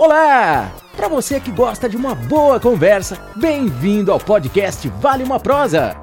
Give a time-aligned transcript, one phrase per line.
[0.00, 0.74] Olá!
[0.96, 5.94] Para você que gosta de uma boa conversa, bem-vindo ao podcast Vale uma Prosa.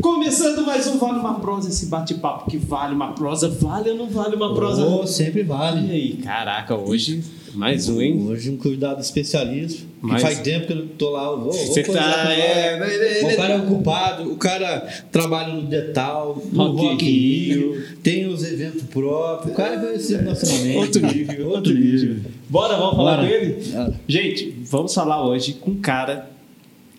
[0.00, 4.08] Começando mais um Vale uma Prosa, esse bate-papo que vale uma prosa, vale ou não
[4.08, 4.86] vale uma prosa?
[4.86, 5.90] Oh, sempre E vale.
[5.90, 7.22] aí, caraca, hoje
[7.56, 8.26] mais um, hein?
[8.28, 9.78] Hoje um convidado especialista.
[9.80, 11.24] Que Mas- faz tempo que eu tô lá.
[11.24, 12.76] eu Vou, vou Você conversar tá, é,
[13.22, 13.32] ele.
[13.32, 14.80] O cara é ocupado, o cara
[15.10, 19.52] trabalha no Detal, no Rock Rock, in Rio, tem os eventos próprios.
[19.52, 20.76] O cara é conhecido nacionalmente.
[20.78, 22.16] Outro nível, outro nível.
[22.48, 23.28] Bora, vamos falar Bora.
[23.28, 23.56] com ele?
[23.72, 24.00] Bora.
[24.06, 26.30] Gente, vamos falar hoje com um cara.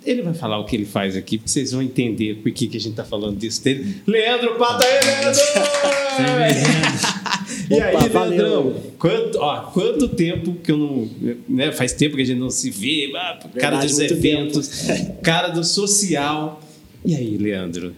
[0.07, 2.77] Ele vai falar o que ele faz aqui, porque vocês vão entender por que, que
[2.77, 3.97] a gente tá falando disso dele.
[4.07, 5.41] Leandro, pata aí, Leandro!
[7.69, 8.63] E Opa, aí, valeu.
[8.63, 8.75] Leandrão?
[8.97, 11.09] Quanto, ó, quanto tempo que eu não.
[11.49, 14.85] Né, faz tempo que a gente não se vê, ah, cara Verdade, dos eventos,
[15.21, 16.61] cara do social.
[17.03, 17.93] E aí, Leandro?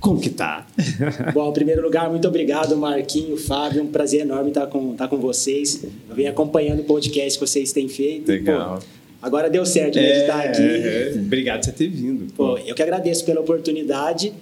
[0.00, 0.66] Como que tá?
[1.32, 3.84] Bom, em primeiro lugar, muito obrigado, Marquinho, Fábio.
[3.84, 5.84] Um prazer enorme estar com, estar com vocês.
[6.08, 8.32] Eu venho acompanhando o podcast que vocês têm feito.
[8.32, 8.80] e, pô, Legal.
[9.20, 10.62] Agora deu certo né, de estar aqui.
[10.62, 12.32] é, obrigado por você ter vindo.
[12.34, 14.32] Pô, eu que agradeço pela oportunidade.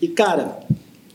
[0.00, 0.60] E, cara,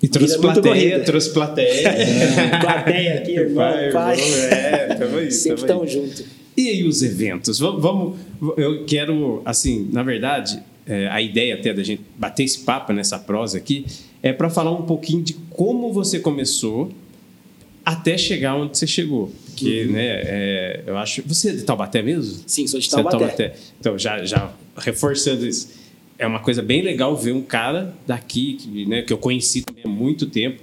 [0.02, 1.04] E trouxe é muito plateia, corrida.
[1.06, 1.94] trouxe plateia.
[2.62, 4.16] plateia aqui, irmão, Pai, pai.
[4.20, 6.24] irmão, é, tamo aí, Sempre tamo estão junto.
[6.58, 7.60] E aí os eventos?
[7.60, 8.18] Vamos, vamos-
[8.58, 13.18] eu quero, assim, na verdade, é, a ideia até da gente bater esse papo nessa
[13.18, 13.86] prosa aqui
[14.24, 16.92] é para falar um pouquinho de como você começou
[17.86, 19.32] até chegar onde você chegou.
[19.64, 19.92] Porque, Uhum.
[19.92, 21.22] né, é, eu acho...
[21.28, 22.44] Você é de Taubaté mesmo?
[22.48, 23.56] Sim, sou de é de Taubaté.
[23.80, 25.70] Então, já, já reforçando isso,
[26.18, 29.84] é uma coisa bem legal ver um cara daqui, que, né, que eu conheci também
[29.86, 30.62] há muito tempo,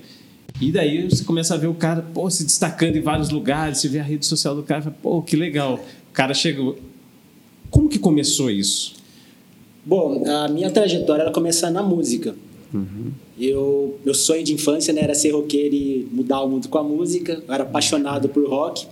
[0.61, 3.89] e daí você começa a ver o cara pô, se destacando em vários lugares, você
[3.89, 5.75] vê a rede social do cara, fala, pô, que legal.
[6.11, 6.79] O cara chegou.
[7.71, 8.97] Como que começou isso?
[9.85, 12.35] Bom, a minha trajetória ela começa na música.
[13.41, 16.83] Eu, meu sonho de infância né, era ser roqueiro e mudar o mundo com a
[16.83, 17.43] música.
[17.47, 18.87] Eu era apaixonado por rock.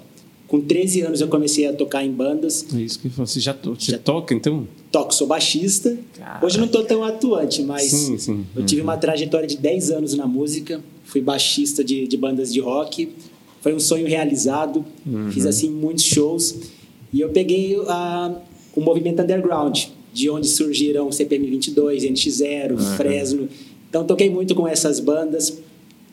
[0.47, 2.65] Com 13 anos eu comecei a tocar em bandas.
[2.73, 4.67] É isso que você já to- você Já- toca, então?
[4.93, 5.99] Toco, sou baixista.
[6.17, 6.47] Caraca.
[6.47, 8.47] Hoje não estou tão atuante, mas Sim, sim.
[8.55, 10.81] eu tive uma trajetória de 10 anos na música.
[11.05, 13.09] Fui baixista de, de bandas de rock.
[13.61, 14.85] Foi um sonho realizado.
[15.05, 15.33] Uhum.
[15.33, 16.55] Fiz assim muitos shows.
[17.12, 18.33] E eu peguei a,
[18.77, 22.79] o movimento underground, de onde surgiram CPM 22, NX0, Uhum.
[22.97, 23.49] Fresno.
[23.97, 25.59] Então toquei muito com essas bandas.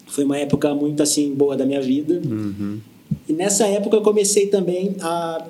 [0.07, 2.21] Foi uma época muito assim boa da minha vida.
[2.25, 2.79] Uhum.
[3.27, 5.45] E nessa época eu comecei também a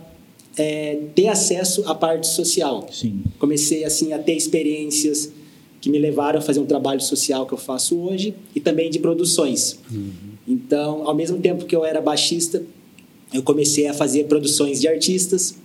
[0.58, 2.88] é, ter acesso à parte social.
[2.92, 3.22] Sim.
[3.38, 5.32] Comecei assim a ter experiências
[5.80, 8.98] que me levaram a fazer um trabalho social que eu faço hoje e também de
[8.98, 9.78] produções.
[10.48, 12.64] Então, ao mesmo tempo que eu era baixista,
[13.32, 15.56] eu comecei a fazer produções de artistas.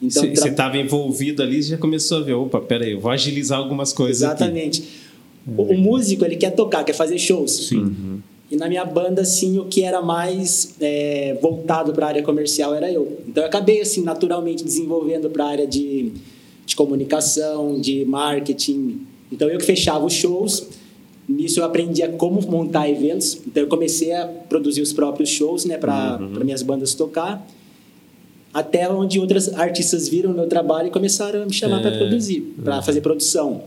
[0.00, 3.10] Então, Você tra- estava envolvido ali e já começou a ver, opa, peraí, eu vou
[3.10, 4.42] agilizar algumas coisas aqui.
[4.42, 4.80] Exatamente.
[4.80, 4.84] O,
[5.46, 7.70] o músico, ele quer tocar, quer fazer shows.
[7.72, 8.20] Uhum.
[8.50, 12.74] E na minha banda, assim, o que era mais é, voltado para a área comercial
[12.74, 13.18] era eu.
[13.26, 16.12] Então eu acabei, assim, naturalmente desenvolvendo para a área de,
[16.66, 19.00] de comunicação, de marketing.
[19.32, 20.68] Então eu que fechava os shows.
[21.26, 23.40] Nisso eu aprendia como montar eventos.
[23.46, 27.46] Então eu comecei a produzir os próprios shows, né, para minhas bandas tocar.
[28.52, 32.54] Até onde outras artistas viram o meu trabalho e começaram a me chamar para produzir,
[32.62, 33.62] para fazer produção.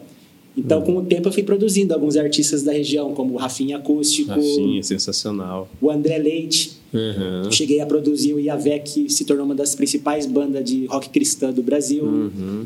[0.57, 4.29] Então, com o tempo, eu fui produzindo alguns artistas da região, como o Rafinha Acústico,
[4.29, 5.67] Rafinha, sensacional.
[5.81, 6.71] o André Leite.
[6.93, 7.51] Uhum.
[7.51, 11.51] Cheguei a produzir o Iavé, que se tornou uma das principais bandas de rock cristã
[11.51, 12.05] do Brasil.
[12.05, 12.65] Uhum.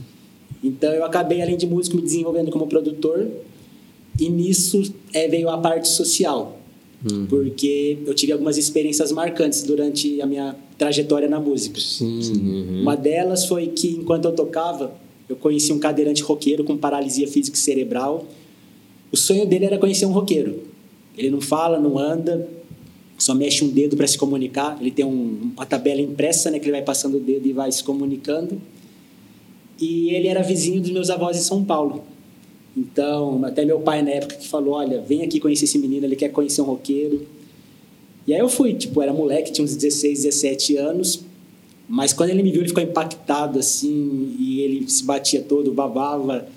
[0.63, 3.27] Então, eu acabei, além de músico, me desenvolvendo como produtor.
[4.19, 6.59] E nisso é, veio a parte social.
[7.09, 7.25] Uhum.
[7.27, 11.79] Porque eu tive algumas experiências marcantes durante a minha trajetória na música.
[12.01, 12.81] Uhum.
[12.81, 14.93] Uma delas foi que, enquanto eu tocava,
[15.29, 18.25] eu conheci um cadeirante roqueiro com paralisia física cerebral.
[19.11, 20.63] O sonho dele era conhecer um roqueiro.
[21.15, 22.49] Ele não fala, não anda,
[23.17, 24.77] só mexe um dedo para se comunicar.
[24.81, 27.71] Ele tem um- uma tabela impressa, né, que ele vai passando o dedo e vai
[27.71, 28.59] se comunicando.
[29.79, 32.03] E ele era vizinho dos meus avós em São Paulo.
[32.75, 36.15] Então, até meu pai na época que falou, olha, vem aqui conhecer esse menino, ele
[36.15, 37.25] quer conhecer um roqueiro.
[38.25, 41.23] E aí eu fui, tipo, era moleque, tinha uns 16, 17 anos.
[41.89, 46.47] Mas quando ele me viu, ele ficou impactado, assim, e ele se batia todo, babava.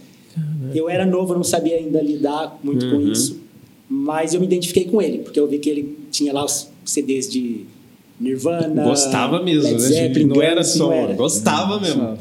[0.75, 3.11] Eu era novo, não sabia ainda lidar muito com Uhum.
[3.13, 3.41] isso.
[3.89, 7.29] Mas eu me identifiquei com ele, porque eu vi que ele tinha lá os CDs
[7.31, 7.61] de
[8.21, 8.83] Nirvana.
[8.85, 9.79] Gostava mesmo, Led né?
[9.89, 11.13] Zeppelin, não era só, não era.
[11.15, 12.17] gostava mesmo.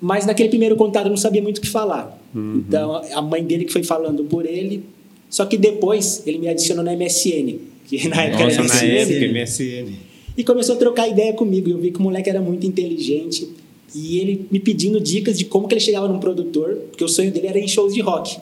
[0.00, 2.18] Mas naquele primeiro contato eu não sabia muito o que falar.
[2.34, 2.62] Uhum.
[2.66, 4.84] Então a mãe dele que foi falando por ele.
[5.30, 9.14] Só que depois ele me adicionou na MSN, que na época Nossa, era na MSN.
[9.14, 9.92] época, MSN.
[10.36, 11.68] E começou a trocar ideia comigo.
[11.68, 13.48] Eu vi que o moleque era muito inteligente.
[13.94, 17.30] E ele me pedindo dicas de como que ele chegava num produtor, porque o sonho
[17.30, 18.38] dele era em shows de rock.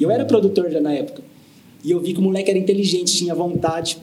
[0.00, 1.22] E eu era produtor já na época.
[1.84, 3.98] E eu vi que o moleque era inteligente, tinha vontade.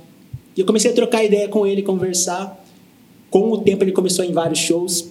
[0.55, 2.63] E eu comecei a trocar ideia com ele, conversar.
[3.29, 5.09] Com o tempo ele começou em vários shows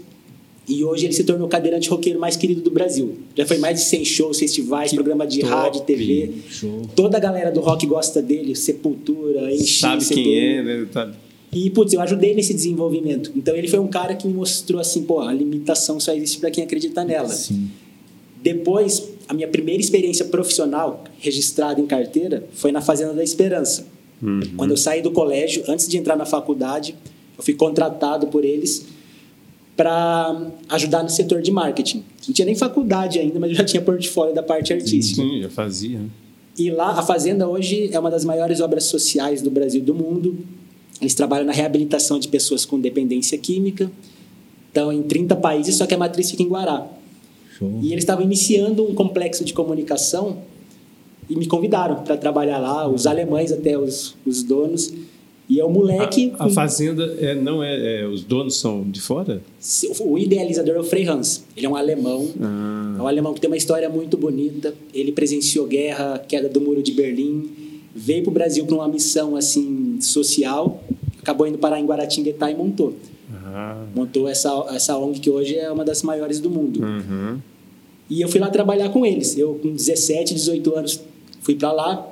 [0.66, 3.18] e hoje ele se tornou o cadeirante roqueiro mais querido do Brasil.
[3.36, 5.52] Já foi mais de 100 shows, festivais, programa de top.
[5.52, 6.30] rádio, TV.
[6.48, 6.82] Show.
[6.96, 10.86] Toda a galera do rock gosta dele, Sepultura, NX, Sabe quem é, né?
[10.90, 11.12] Tá-
[11.54, 13.30] E, putz, eu ajudei nesse desenvolvimento.
[13.36, 16.50] Então, ele foi um cara que me mostrou assim, pô, a limitação só existe para
[16.50, 17.28] quem acredita nela.
[17.28, 17.70] Sim.
[18.42, 23.86] Depois, a minha primeira experiência profissional registrada em carteira foi na Fazenda da Esperança.
[24.56, 26.94] Quando eu saí do colégio, antes de entrar na faculdade,
[27.36, 28.86] eu fui contratado por eles
[29.76, 32.02] para ajudar no setor de marketing.
[32.26, 35.20] Não tinha nem faculdade ainda, mas eu já tinha portfólio da parte artística.
[35.20, 36.00] Sim, já fazia.
[36.56, 39.94] E lá, a Fazenda hoje é uma das maiores obras sociais do Brasil e do
[39.94, 40.38] mundo.
[41.00, 43.90] Eles trabalham na reabilitação de pessoas com dependência química.
[44.68, 46.86] Estão em 30 países, só que a matriz fica em Guará.
[47.58, 47.80] Show.
[47.82, 50.38] E eles estavam iniciando um complexo de comunicação
[51.28, 54.92] e me convidaram para trabalhar lá, os alemães até, os, os donos.
[55.48, 59.42] E eu, moleque, A, a fazenda é, não é, é- Os donos são de fora?
[60.00, 61.44] o idealizador é o Frei Hans.
[61.56, 62.28] Ele é um alemão.
[62.40, 62.96] Ah.
[62.98, 64.74] É um alemão que tem uma história muito bonita.
[64.92, 67.50] Ele presenciou guerra, queda do muro de Berlim,
[67.94, 70.82] veio para o Brasil com uma missão assim social,
[71.22, 72.94] acabou indo parar em Guaratinguetá e montou.
[73.32, 73.84] Ah.
[73.94, 76.82] Montou essa, essa ONG que hoje é uma das maiores do mundo.
[76.82, 77.38] Uhum.
[78.10, 79.38] E eu fui lá trabalhar com eles.
[79.38, 81.00] Eu, com 17, 18 anos,
[81.40, 82.08] fui para lá.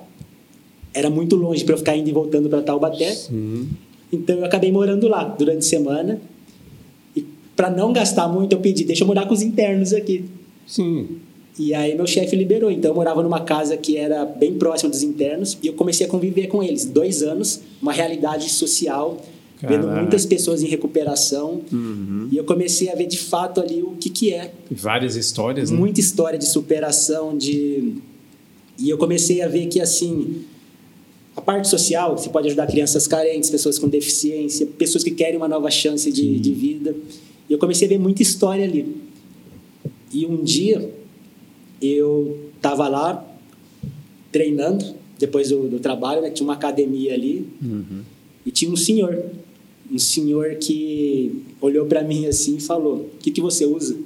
[0.94, 3.10] Era muito longe para eu ficar indo e voltando para Taubaté.
[3.12, 3.68] Sim.
[4.12, 6.20] Então eu acabei morando lá durante a semana.
[7.16, 7.26] E
[7.56, 10.24] para não gastar muito, eu pedi, deixa eu morar com os internos aqui.
[10.66, 11.18] Sim.
[11.58, 12.70] E aí meu chefe liberou.
[12.70, 16.08] Então eu morava numa casa que era bem próxima dos internos e eu comecei a
[16.08, 16.84] conviver com eles.
[16.84, 19.20] Dois anos, uma realidade social,
[19.60, 21.60] vendo muitas pessoas em recuperação.
[21.70, 22.28] Uhum.
[22.32, 25.76] E eu comecei a ver de fato ali o que, que é Várias histórias, né?
[25.76, 27.94] muita história de superação, de
[28.78, 30.42] e eu comecei a ver que assim
[31.36, 35.48] a parte social você pode ajudar crianças carentes, pessoas com deficiência, pessoas que querem uma
[35.48, 36.94] nova chance de, de vida.
[37.48, 38.96] E eu comecei a ver muita história ali.
[40.12, 40.90] E um dia
[41.88, 43.24] eu estava lá
[44.30, 46.30] treinando depois do, do trabalho, né?
[46.30, 48.00] tinha uma academia ali Uhum.
[48.46, 49.24] e tinha um senhor,
[49.90, 53.96] um senhor que olhou para mim assim e falou: "O que que você usa?"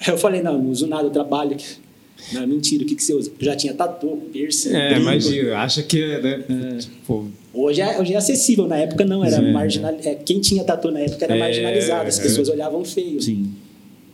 [0.00, 1.56] Aí eu falei: "Não, não uso nada, eu trabalho."
[2.32, 3.30] Não, mentira, o que que você usa?
[3.38, 6.78] Eu já tinha tatu, piercing, É, imagina, acha que é, né?
[6.78, 9.52] Tipo, Hoje é, hoje é acessível, na época não, era É.
[9.52, 12.22] marginal, é, quem tinha tatu na época era É, marginalizado, as é.
[12.22, 13.20] pessoas olhavam feio.
[13.20, 13.50] Sim.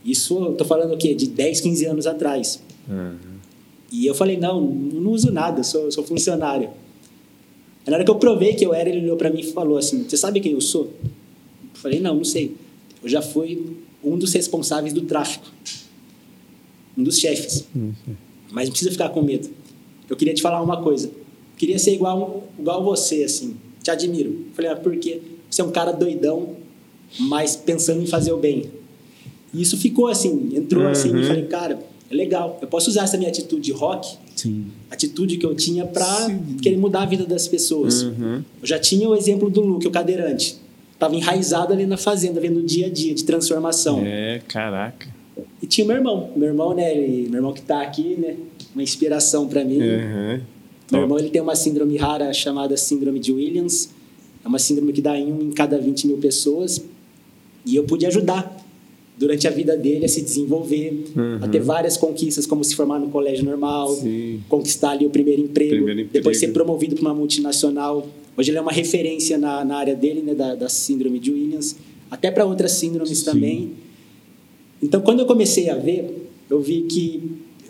[0.05, 1.15] Isso, eu tô falando o quê?
[1.15, 2.61] De 10, 15 anos atrás.
[2.91, 3.17] Uhum.
[3.93, 6.69] E eu falei, não, não uso nada, sou, sou funcionário.
[7.85, 9.77] Aí Na hora que eu provei que eu era, ele olhou para mim e falou
[9.79, 10.93] assim, você sabe quem eu sou?
[11.05, 12.55] Eu falei, não, não sei.
[13.03, 15.47] Eu já fui um dos responsáveis do tráfico.
[16.97, 17.67] Um dos chefes.
[18.53, 19.49] Mas não precisa ficar com medo.
[20.09, 21.11] Eu queria te falar uma coisa.
[21.57, 23.57] Queria ser igual, igual você, assim.
[23.83, 24.31] Te admiro.
[24.31, 25.21] Eu falei, ah, por quê?
[25.51, 26.57] Você é um cara doidão,
[27.19, 28.71] mas pensando em fazer o bem.
[29.53, 31.21] E isso ficou assim, entrou assim, Uhum.
[31.21, 31.79] e falei, cara,
[32.11, 32.59] é legal.
[32.61, 34.67] Eu posso usar essa minha atitude de rock Sim.
[34.91, 36.29] atitude que eu tinha para
[36.61, 38.03] querer mudar a vida das pessoas.
[38.03, 38.43] Uhum.
[38.61, 40.59] Eu já tinha o exemplo do Luke, o cadeirante.
[40.93, 44.03] Estava enraizado ali na fazenda, vendo o dia a dia de transformação.
[44.05, 45.09] É, caraca.
[45.63, 46.31] E tinha meu irmão.
[46.35, 46.93] Meu irmão, né?
[46.95, 48.37] Ele, meu irmão que está aqui, né?
[48.75, 49.81] Uma inspiração para mim.
[49.81, 50.41] Uhum.
[50.91, 53.89] Meu irmão ele tem uma síndrome rara chamada síndrome de Williams.
[54.45, 56.85] É uma síndrome que dá em um em cada 20 mil pessoas.
[57.65, 58.57] E eu pude ajudar
[59.21, 61.39] durante a vida dele a se desenvolver, Uhum.
[61.43, 64.41] a ter várias conquistas, como se formar no colégio normal, Sim.
[64.49, 66.13] conquistar ali o primeiro emprego, Primeiro emprego.
[66.15, 68.07] depois ser promovido para uma multinacional.
[68.35, 71.77] Hoje ele é uma referência na, na área dele, né, da, da síndrome de Williams,
[72.11, 73.25] até para outras síndromes Sim.
[73.27, 73.71] também.
[74.83, 77.21] Então, quando eu comecei a ver, eu vi que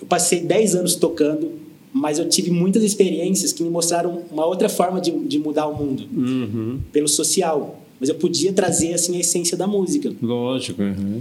[0.01, 1.51] eu passei 10 anos tocando,
[1.93, 5.77] mas eu tive muitas experiências que me mostraram uma outra forma de, de mudar o
[5.77, 6.79] mundo, Uhum.
[6.93, 7.83] pelo social.
[7.99, 10.13] Mas eu podia trazer assim a essência da música.
[10.23, 10.81] Lógico.
[10.81, 11.21] Uhum.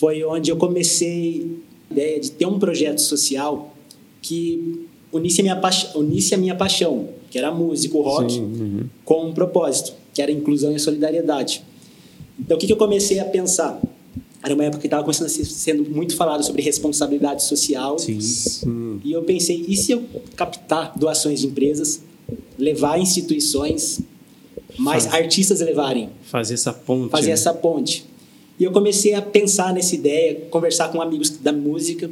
[0.00, 1.46] Foi onde eu comecei
[1.90, 3.76] a ideia de ter um projeto social
[4.22, 8.32] que unisse a minha, paix- unisse a minha paixão, que era a música, o rock,
[8.32, 8.84] Sim, uhum.
[9.04, 11.62] com um propósito, que era inclusão e solidariedade.
[12.38, 13.78] Então, o que, que eu comecei a pensar?
[14.42, 17.98] Era uma época que estava começando a ser sendo muito falado sobre responsabilidade social.
[17.98, 18.18] Sim.
[18.22, 19.00] Sim.
[19.04, 20.02] E eu pensei, e se eu
[20.34, 22.00] captar doações de empresas,
[22.58, 24.00] levar instituições,
[24.78, 27.10] mais artistas levarem, Fazer essa ponte.
[27.10, 27.32] fazer né?
[27.34, 28.06] essa ponte?
[28.60, 32.10] E eu comecei a pensar nessa ideia, conversar com amigos da música,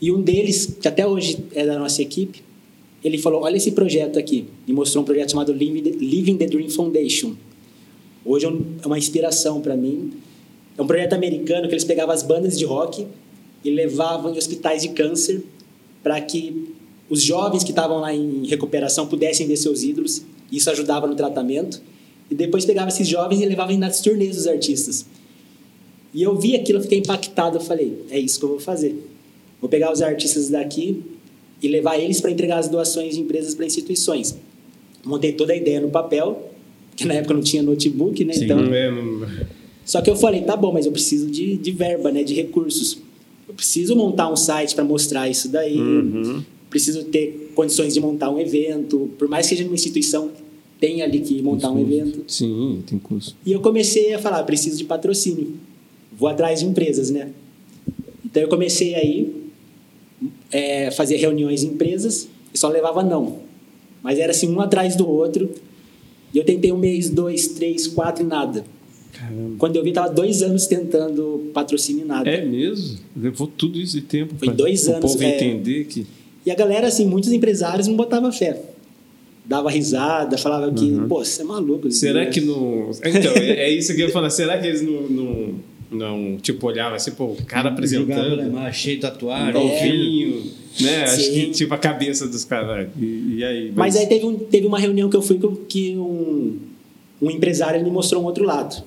[0.00, 2.40] e um deles, que até hoje é da nossa equipe,
[3.02, 4.46] ele falou: Olha esse projeto aqui.
[4.66, 7.34] E mostrou um projeto chamado Living the, Dream Foundation.
[8.24, 10.12] Hoje é é uma inspiração para mim.
[10.78, 13.04] É um projeto americano que eles pegavam as bandas de rock
[13.64, 15.42] e levavam em hospitais de câncer
[16.02, 16.74] para que
[17.08, 20.22] os jovens que estavam lá em recuperação pudessem ver seus ídolos.
[20.52, 21.82] Isso ajudava no tratamento.
[22.30, 25.06] E depois pegava esses jovens e levava nas turnês dos artistas.
[26.16, 27.58] E eu vi aquilo, fiquei impactado.
[27.58, 28.96] Eu falei, é isso que eu vou fazer.
[29.60, 31.02] Vou pegar os artistas daqui
[31.62, 34.34] e levar eles para entregar as doações de empresas para instituições.
[35.04, 36.50] Montei toda a ideia no papel,
[36.96, 38.32] que na época não tinha notebook, né?
[38.32, 38.44] Sim.
[38.44, 39.26] Então, É, não-
[39.84, 42.24] só que eu falei, tá bom, mas eu preciso de, de verba, né?
[42.24, 42.98] De recursos.
[43.46, 45.78] Eu preciso montar um site para mostrar isso daí.
[46.70, 49.10] Preciso ter condições de montar um evento.
[49.18, 50.30] Por mais que seja uma instituição,
[50.80, 52.24] tem ali que montar um evento.
[52.26, 53.36] Sim, tem curso.
[53.46, 55.52] E eu comecei a falar, preciso de patrocínio.
[56.16, 57.30] Vou atrás de empresas, né?
[58.24, 59.50] Então eu comecei aí
[60.50, 63.38] é, fazer reuniões em empresas e só levava não.
[64.02, 65.50] Mas era assim, um atrás do outro.
[66.32, 68.64] E eu tentei um mês, dois, três, quatro e nada.
[69.12, 69.56] Caramba.
[69.58, 72.28] Quando eu vi, tava dois anos tentando patrocínio e nada.
[72.28, 72.98] É mesmo?
[73.16, 75.36] Levou tudo isso de tempo Foi dois o anos, povo é.
[75.36, 76.06] entender que.
[76.44, 78.60] E a galera, assim, muitos empresários não botavam fé.
[79.44, 81.90] Dava risada, falava que, pô, você é maluco.
[81.90, 82.26] Será né?
[82.26, 82.90] que não.
[83.04, 84.30] Então, é, é isso que eu ia falar.
[84.30, 85.02] Será que eles não.
[85.08, 85.54] não,
[85.90, 88.42] não tipo, olhavam assim, pô, o cara Jogava apresentando.
[88.42, 89.52] imagem, cheio de tatuagem.
[89.54, 91.04] Novinho, né?
[91.04, 92.88] Acho que, tipo, a cabeça dos caras.
[93.00, 93.72] E, e aí?
[93.74, 95.38] Mas aí teve, um, teve uma reunião que eu fui
[95.68, 96.58] que- um,
[97.22, 98.82] um empresário ele me mostrou um outro lado.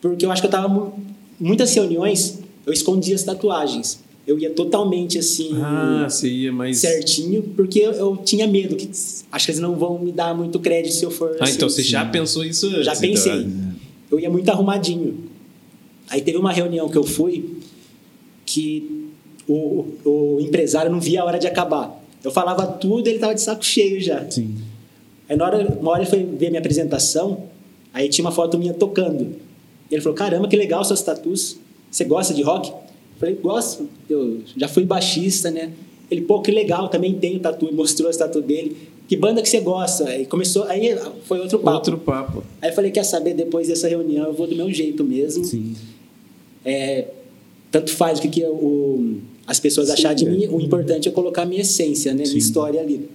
[0.00, 0.68] Porque eu acho que eu tava.
[0.68, 0.92] mu-
[1.38, 4.00] Muitas reuniões, eu escondia as tatuagens.
[4.26, 5.50] Eu ia totalmente assim.
[5.62, 6.78] Ah, você ia mais.
[6.78, 8.88] certinho, porque eu, eu tinha medo que
[9.30, 11.36] acho que eles não vão me dar muito crédito se eu for.
[11.38, 11.54] Ah, assim.
[11.54, 12.86] então você já pensou isso antes?
[12.86, 13.32] Já pensei.
[13.42, 13.66] então.
[14.10, 15.25] Eu ia muito arrumadinho.
[16.08, 17.56] Aí teve uma reunião que eu fui
[18.44, 19.10] que
[19.48, 22.02] o, o empresário não via a hora de acabar.
[22.22, 24.28] Eu falava tudo, ele tava de saco cheio já.
[24.30, 24.56] Sim.
[25.28, 27.44] Aí na hora, uma hora ele foi ver minha apresentação,
[27.92, 29.34] aí tinha uma foto minha tocando.
[29.90, 31.58] Ele falou: Caramba, que legal suas tatus.
[31.90, 32.70] Você gosta de rock?
[32.70, 32.76] Eu
[33.18, 33.88] falei: Gosto.
[34.08, 35.72] Eu já fui baixista, né?
[36.10, 37.68] Ele, pô, que legal, também tenho tatu.
[37.68, 38.76] E mostrou as tatu dele.
[39.08, 40.08] Que banda que você gosta?
[40.08, 41.76] Aí começou, aí foi outro papo.
[41.76, 42.44] Outro papo.
[42.60, 45.44] Aí eu falei: Quer saber, depois dessa reunião eu vou do meu jeito mesmo.
[45.44, 45.74] Sim.
[46.66, 47.06] É,
[47.70, 50.30] tanto faz o que, que o, as pessoas acharem de é.
[50.30, 52.24] mim, o importante é colocar a minha essência, né?
[52.24, 53.08] Minha história ali.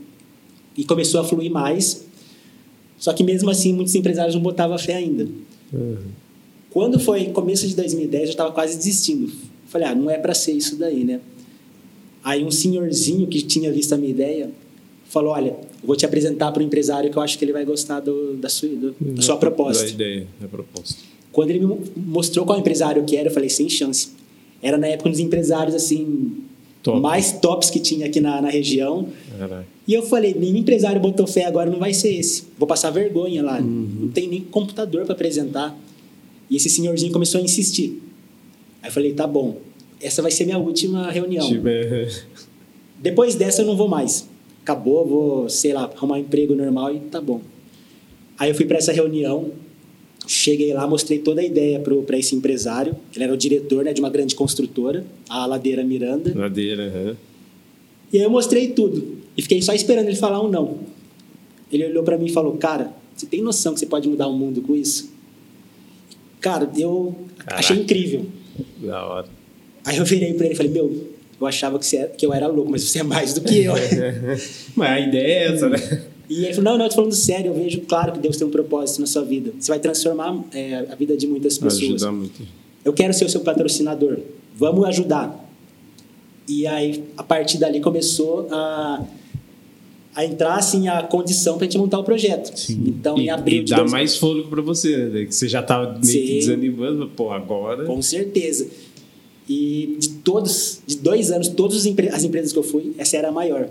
[0.78, 2.06] E começou a fluir mais.
[2.98, 5.28] Só que mesmo assim, muitos empresários não botavam fé ainda.
[6.70, 9.32] Quando foi começo de 2010, eu estava quase desistindo.
[9.68, 11.20] Falei, ah, não é para ser isso daí, né?
[12.24, 14.50] Aí um senhorzinho que tinha visto a minha ideia
[15.10, 18.00] falou, olha, vou te apresentar para o empresário que eu acho que ele vai gostar
[18.00, 19.84] do- da, sua, do- da sua proposta.
[19.84, 21.02] Da ideia, da proposta.
[21.32, 24.10] Quando ele me mo- mostrou qual empresário que era, eu falei, sem chance.
[24.62, 26.34] Era na época um dos empresários, assim,
[26.84, 27.00] Top.
[27.00, 29.08] mais tops que tinha aqui na, na região.
[29.38, 29.66] Caralho.
[29.88, 32.44] E eu falei, nenhum empresário botou fé agora, não vai ser esse.
[32.58, 33.60] Vou passar vergonha lá.
[33.60, 35.76] Não tem nem computador para apresentar.
[36.50, 38.02] E esse senhorzinho começou a insistir.
[38.84, 39.58] Aí eu falei, tá bom,
[40.02, 41.48] essa vai ser minha última reunião.
[41.48, 42.10] Tipo, é-
[43.02, 44.28] Depois dessa eu não vou mais.
[44.62, 47.42] Acabou, vou, sei lá, arrumar um emprego normal e tá bom.
[48.38, 49.50] Aí eu fui para essa reunião,
[50.28, 52.96] cheguei lá, mostrei toda a ideia para esse empresário.
[53.14, 56.32] Ele era o diretor né, de uma grande construtora, a Ladeira Miranda.
[56.36, 57.18] Ladeira, aham.
[58.14, 59.18] E aí eu mostrei tudo.
[59.38, 60.80] E fiquei só esperando ele falar um não.
[61.72, 64.34] Ele olhou para mim e falou: Cara, você tem noção que você pode mudar o
[64.38, 65.10] mundo com isso?
[66.40, 67.60] Cara, eu Caraca.
[67.60, 68.26] achei incrível.
[68.82, 69.28] Da hora.
[69.86, 71.08] Aí eu virei para ele e falei: Meu,
[71.40, 73.64] eu achava que, você era- que eu era louco, mas você é mais do que
[73.64, 73.74] eu.
[74.76, 75.78] Mas a ideia é essa, né?
[76.32, 77.48] E ele falou: Não, não, eu tô falando sério.
[77.52, 79.52] Eu vejo, claro, que Deus tem um propósito na sua vida.
[79.60, 82.04] Você vai transformar é, a vida de muitas pessoas.
[82.04, 82.42] Muito.
[82.86, 84.18] Eu quero ser o seu patrocinador.
[84.56, 85.38] Vamos ajudar.
[86.48, 89.04] E aí, a partir dali, começou a,
[90.16, 92.52] a entrar assim, a condição para a gente montar o projeto.
[92.70, 95.26] Então, e, em abril e de dá dois- mais fôlego pra você, né?
[95.26, 96.22] Que você já tava meio Sim.
[96.26, 97.08] que desanimando.
[97.16, 97.86] Pô, agora.
[97.86, 98.68] Com certeza.
[99.50, 101.78] E de todos, de dois anos, todas
[102.14, 103.68] as empresas que eu fui, essa era a maior.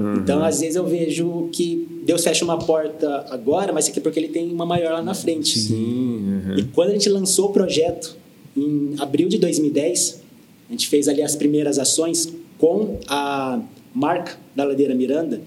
[0.00, 0.16] Uhum.
[0.16, 4.02] Então, às vezes eu vejo que Deus fecha uma porta agora, mas isso aqui é
[4.02, 5.58] porque ele tem uma maior lá na frente.
[5.58, 6.58] Sim, aham.
[6.58, 8.16] E quando a gente lançou o projeto,
[8.56, 10.22] em abril de 2010,
[10.68, 13.60] a gente fez ali as primeiras ações com a
[13.94, 15.40] marca da Ladeira Miranda.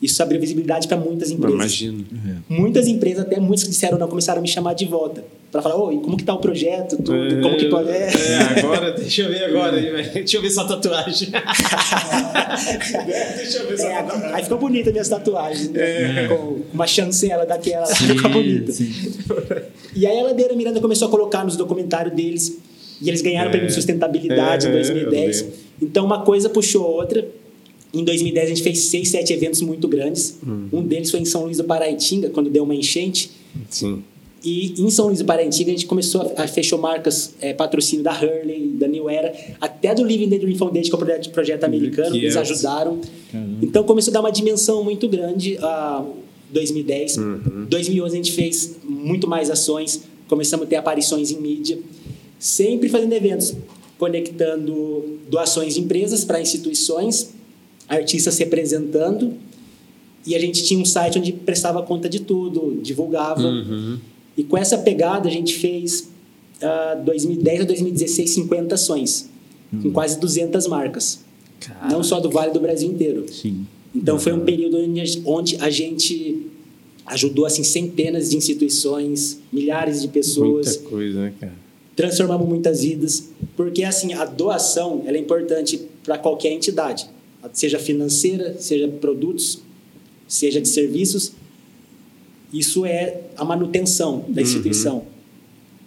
[0.00, 1.54] Isso abriu visibilidade para muitas empresas.
[1.54, 2.06] Imagino.
[2.48, 5.24] Muitas empresas, até muitos que disseram não, começaram a me chamar de volta.
[5.50, 6.96] Para falar, oi, como que tá o projeto?
[6.98, 7.88] Tudo, como que pode...
[7.88, 10.08] É, é, agora, deixa eu ver agora aí.
[10.12, 11.30] Deixa eu ver essa tatuagem.
[13.36, 14.34] deixa eu ver essa É, tatuagem.
[14.34, 16.28] aí ficou bonita minhas tatuagens, né?
[16.28, 18.72] com uma chancela daquela, ficou bonita.
[18.72, 18.92] sim.
[19.94, 22.58] E aí a Ladeira Miranda começou a colocar nos documentários deles,
[23.00, 23.52] e eles ganharam o É.
[23.52, 25.40] prêmio de sustentabilidade É, em 2010.
[25.40, 25.58] eu lembro.
[25.80, 27.26] Então uma coisa puxou a outra.
[27.94, 30.36] Em 2010 a gente fez seis, sete eventos muito grandes.
[30.46, 30.68] Uhum.
[30.74, 33.30] Um deles foi em São Luís do Paraitinga, quando deu uma enchente.
[33.70, 34.02] Sim.
[34.44, 38.04] E em São Luís do Paraitinga a gente começou a, a fechou marcas, é, patrocínio
[38.04, 41.30] da Hurley, da New Era, até do Living the Dream Foundation, que é o projeto,
[41.30, 43.00] projeto americano, Que eles é- ajudaram.
[43.60, 46.04] Então começou a dar uma dimensão muito grande a,
[46.50, 47.16] 2010.
[47.18, 47.66] Uhum.
[47.68, 51.78] 2011 a gente fez muito mais ações, começamos a ter aparições em mídia,
[52.38, 53.54] sempre fazendo eventos,
[53.98, 57.34] conectando doações de empresas para instituições,
[57.88, 59.34] artistas representando,
[60.26, 63.42] e a gente tinha um site onde prestava conta de tudo, divulgava.
[63.42, 63.98] Uhum.
[64.38, 66.08] E com essa pegada a gente fez
[66.62, 69.28] uh, 2010 a 2016 50 ações,
[69.82, 71.20] com quase 200 marcas,
[71.60, 71.90] Cara.
[71.92, 73.26] não só do Vale do Brasil inteiro.
[73.30, 73.66] Sim.
[73.94, 76.46] Então foi um período onde a- onde a gente
[77.04, 81.52] ajudou assim centenas de instituições, milhares de pessoas, Muita coisa, né, cara?
[81.96, 87.08] transformamos muitas vidas, porque assim a doação ela é importante para qualquer entidade,
[87.52, 89.60] seja financeira, seja produtos,
[90.28, 91.32] seja de serviços.
[92.52, 95.04] Isso é a manutenção da instituição.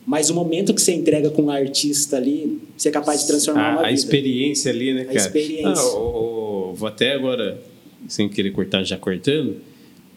[0.05, 3.69] Mas o momento que você entrega com um artista ali, você é capaz de transformar
[3.69, 3.93] a, uma a vida.
[3.93, 5.17] experiência ali, né, cara?
[5.17, 5.83] experiência.
[5.83, 7.59] Ah, vou até agora,
[8.07, 9.57] sem querer cortar, já cortando,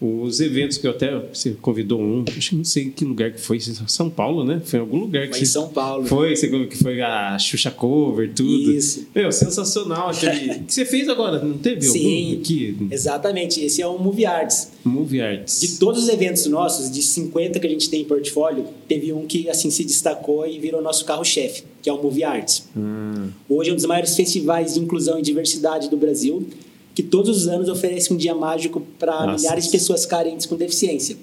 [0.00, 3.30] os eventos que eu até você convidou um, acho que não sei em que lugar
[3.32, 4.60] que foi, São Paulo, né?
[4.64, 6.06] Foi em algum lugar que Foi em você São Paulo.
[6.06, 8.72] foi, você que foi a Xuxa Cover, tudo.
[8.72, 9.06] Isso.
[9.14, 12.30] Meu, sensacional aquele que você fez agora, não teve Sim.
[12.32, 12.76] algum aqui?
[12.90, 14.72] Exatamente, esse é o Movie Arts.
[14.84, 15.60] Movie Arts.
[15.60, 19.26] De todos os eventos nossos, de 50 que a gente tem em portfólio, teve um
[19.26, 22.68] que assim se destacou e virou nosso carro-chefe, que é o Movie Arts.
[22.76, 26.46] Hum, Hoje é um dos maiores festivais de inclusão e diversidade do Brasil,
[26.94, 31.16] que todos os anos oferece um dia mágico para milhares de pessoas carentes com deficiência.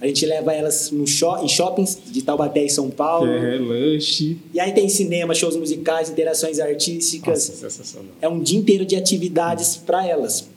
[0.00, 3.28] A gente leva elas no shop, em shoppings de Taubaté e São Paulo.
[3.28, 4.38] é, lanche.
[4.54, 7.48] E aí tem cinema, shows musicais, interações artísticas.
[7.48, 8.12] Nossa, sensacional.
[8.22, 10.48] É um dia inteiro de atividades para elas.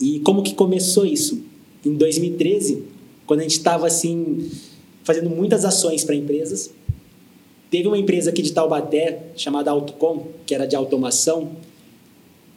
[0.00, 1.42] E como que começou isso?
[1.84, 2.84] Em 2013,
[3.26, 4.48] quando a gente estava assim
[5.02, 6.70] fazendo muitas ações para empresas,
[7.70, 11.50] teve uma empresa aqui de Taubaté chamada Autocom, que era de automação,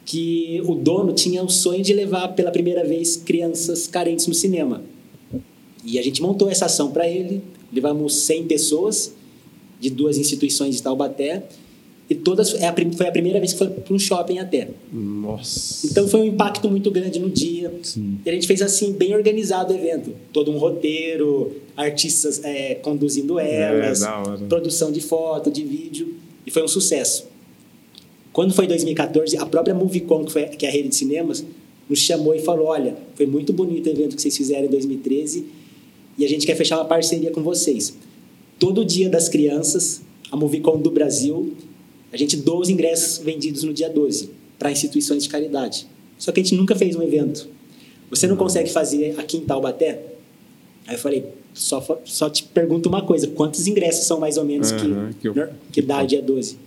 [0.04, 4.82] que o dono tinha o sonho de levar pela primeira vez crianças carentes no cinema.
[5.84, 7.42] E a gente montou essa ação para ele,
[7.72, 9.12] levamos 100 pessoas
[9.80, 11.44] de duas instituições de Taubaté,
[12.08, 14.68] e todas é a foi a primeira vez que foi para um shopping até.
[14.92, 15.86] Nossa.
[15.86, 17.72] Então foi um impacto muito grande no dia.
[17.82, 18.18] Sim.
[18.24, 23.38] E a gente fez assim bem organizado o evento, todo um roteiro, artistas é, conduzindo
[23.38, 24.38] elas, da hora.
[24.46, 26.14] produção de foto, de vídeo,
[26.46, 27.26] e foi um sucesso.
[28.34, 31.42] Quando foi em 2014, a própria Movicon, que, foi, que é a rede de cinemas,
[31.88, 35.46] nos chamou e falou: Olha, foi muito bonito o evento que vocês fizeram em 2013
[36.18, 37.94] e a gente quer fechar uma parceria com vocês.
[38.58, 41.54] Todo dia das crianças, a Movicon do Brasil,
[42.12, 45.86] a gente doa os ingressos vendidos no dia 12 para instituições de caridade.
[46.18, 47.48] Só que a gente nunca fez um evento.
[48.10, 50.00] Você não consegue fazer aqui em Taubaté?
[50.86, 54.70] Aí eu falei, só, só te pergunto uma coisa, quantos ingressos são mais ou menos
[54.72, 56.58] Aham, que, que eu- que dá dia 12?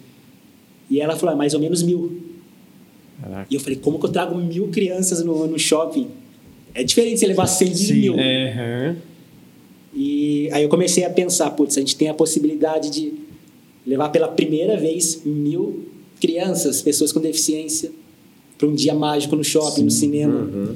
[0.89, 2.21] E ela falou, ah, mais ou menos mil.
[3.21, 3.47] Caraca.
[3.49, 6.07] E eu falei, como que eu trago mil crianças no, no shopping?
[6.73, 8.15] É diferente você levar 100 de Sim, mil.
[8.19, 8.95] É, aham.
[9.93, 13.13] E aí eu comecei a pensar, putz, a gente tem a possibilidade de
[13.85, 15.87] levar pela primeira vez mil
[16.21, 17.91] crianças, pessoas com deficiência,
[18.57, 20.39] para um dia mágico no shopping, no cinema.
[20.41, 20.75] Uhum.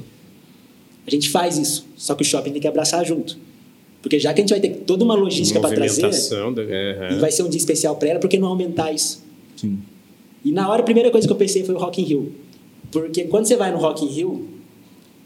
[1.06, 3.36] A gente faz isso, só que o shopping tem que abraçar junto.
[4.00, 7.12] Porque já que a gente vai ter toda uma logística para trazer, da- é, e
[7.12, 7.20] aham.
[7.20, 9.22] vai ser um dia especial para ela, por que não aumentar isso?
[9.56, 9.78] Sim.
[10.44, 12.32] E na hora, a primeira coisa que eu pensei foi o Rock in Rio.
[12.90, 14.48] Porque quando você vai no Rock in Rio,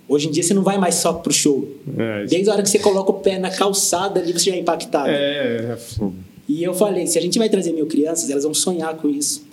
[0.08, 1.68] hoje em dia você não vai mais só pro show.
[1.96, 4.60] É, Desde a hora que você coloca o pé na calçada ali, você já é
[4.60, 5.08] impactado.
[5.08, 6.14] é, é fogo.
[6.48, 9.44] E eu falei, se a gente vai trazer mil crianças, elas vão sonhar com isso.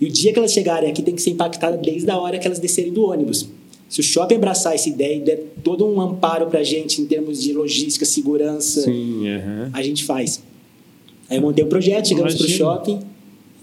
[0.00, 2.46] E o dia que elas chegarem aqui tem que ser impactada desde a hora que
[2.46, 3.48] elas descerem do ônibus.
[3.88, 7.40] Se o shopping abraçar essa ideia e der todo um amparo pra gente em termos
[7.42, 9.70] de logística, segurança, Sim, aham.
[9.72, 10.42] a gente faz.
[11.28, 13.00] Aí eu montei um projeto, chegamos pro shopping,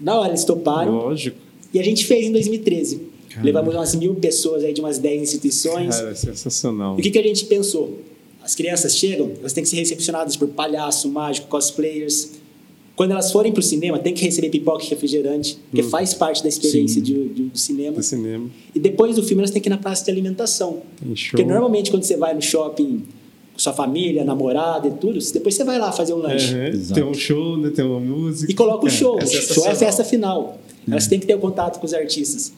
[0.00, 1.36] na hora eles toparam Lógico.
[1.72, 3.00] e a gente fez em 2013.
[3.28, 3.44] Caramba.
[3.46, 5.96] Levamos umas mil pessoas aí de umas 10 instituições.
[5.96, 6.96] Cara, sensacional.
[6.96, 7.98] E o que, que a gente pensou?
[8.42, 12.30] As crianças chegam, elas têm que ser recepcionadas por palhaço, mágico, cosplayers.
[12.96, 15.90] Quando elas forem pro cinema, tem que receber pipoca e refrigerante, porque Hum.
[15.90, 17.96] faz parte da experiência de- de- do cinema.
[17.96, 18.50] Do cinema.
[18.74, 20.82] E depois do filme, elas têm que ir na praça de alimentação.
[21.30, 23.04] Porque normalmente, quando você vai no shopping
[23.58, 26.56] sua família, namorada e tudo, depois você vai lá fazer um lanche.
[26.56, 26.94] Exato.
[27.00, 27.70] Tem um show, né?
[27.74, 28.50] Tem uma música.
[28.50, 29.18] E coloca o É, show.
[29.18, 30.58] é o show é festa final.
[30.90, 32.52] Elas têm que ter o contato com os artistas.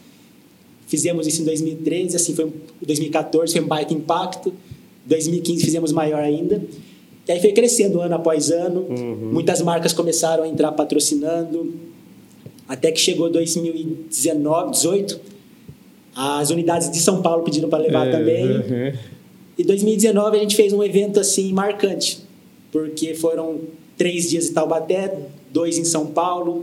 [0.87, 2.53] Fizemos isso em 2013, assim foi
[2.85, 4.53] 2014 foi um baita impacto.
[5.07, 6.63] 2015 fizemos maior ainda.
[7.27, 8.81] E aí foi crescendo ano após ano.
[8.91, 9.31] Uhum.
[9.33, 11.75] Muitas marcas começaram a entrar patrocinando.
[12.69, 15.21] Até que chegou 2019, 18,
[16.15, 18.45] as unidades de São Paulo pediram para levar É, também.
[18.45, 18.93] aham.
[19.61, 22.21] E 2019 a gente fez um evento assim marcante,
[22.73, 23.61] porque foram
[23.95, 25.19] três dias em Taubaté,
[25.53, 26.63] dois em São Paulo,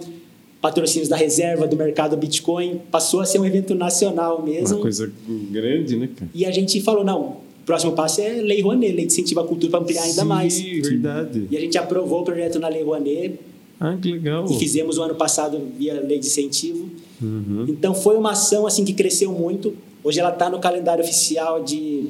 [0.59, 4.77] patrocínios da reserva do mercado Bitcoin, passou a ser um evento nacional mesmo.
[4.77, 5.11] Uma coisa
[5.51, 6.31] grande, né, cara?
[6.33, 9.69] E a gente falou não, próximo passo é Lei Rouanet, Lei de Incentivo à Cultura
[9.69, 10.59] para ampliar ainda Sim, mais.
[10.59, 11.47] verdade.
[11.51, 13.35] E a gente aprovou o projeto na Lei Rouanet
[13.79, 14.47] Ah, que legal.
[14.49, 16.89] e fizemos o ano passado via Lei de Incentivo.
[17.21, 17.65] Uhum.
[17.69, 19.75] Então foi uma ação assim que cresceu muito.
[20.03, 22.07] Hoje ela está no calendário oficial de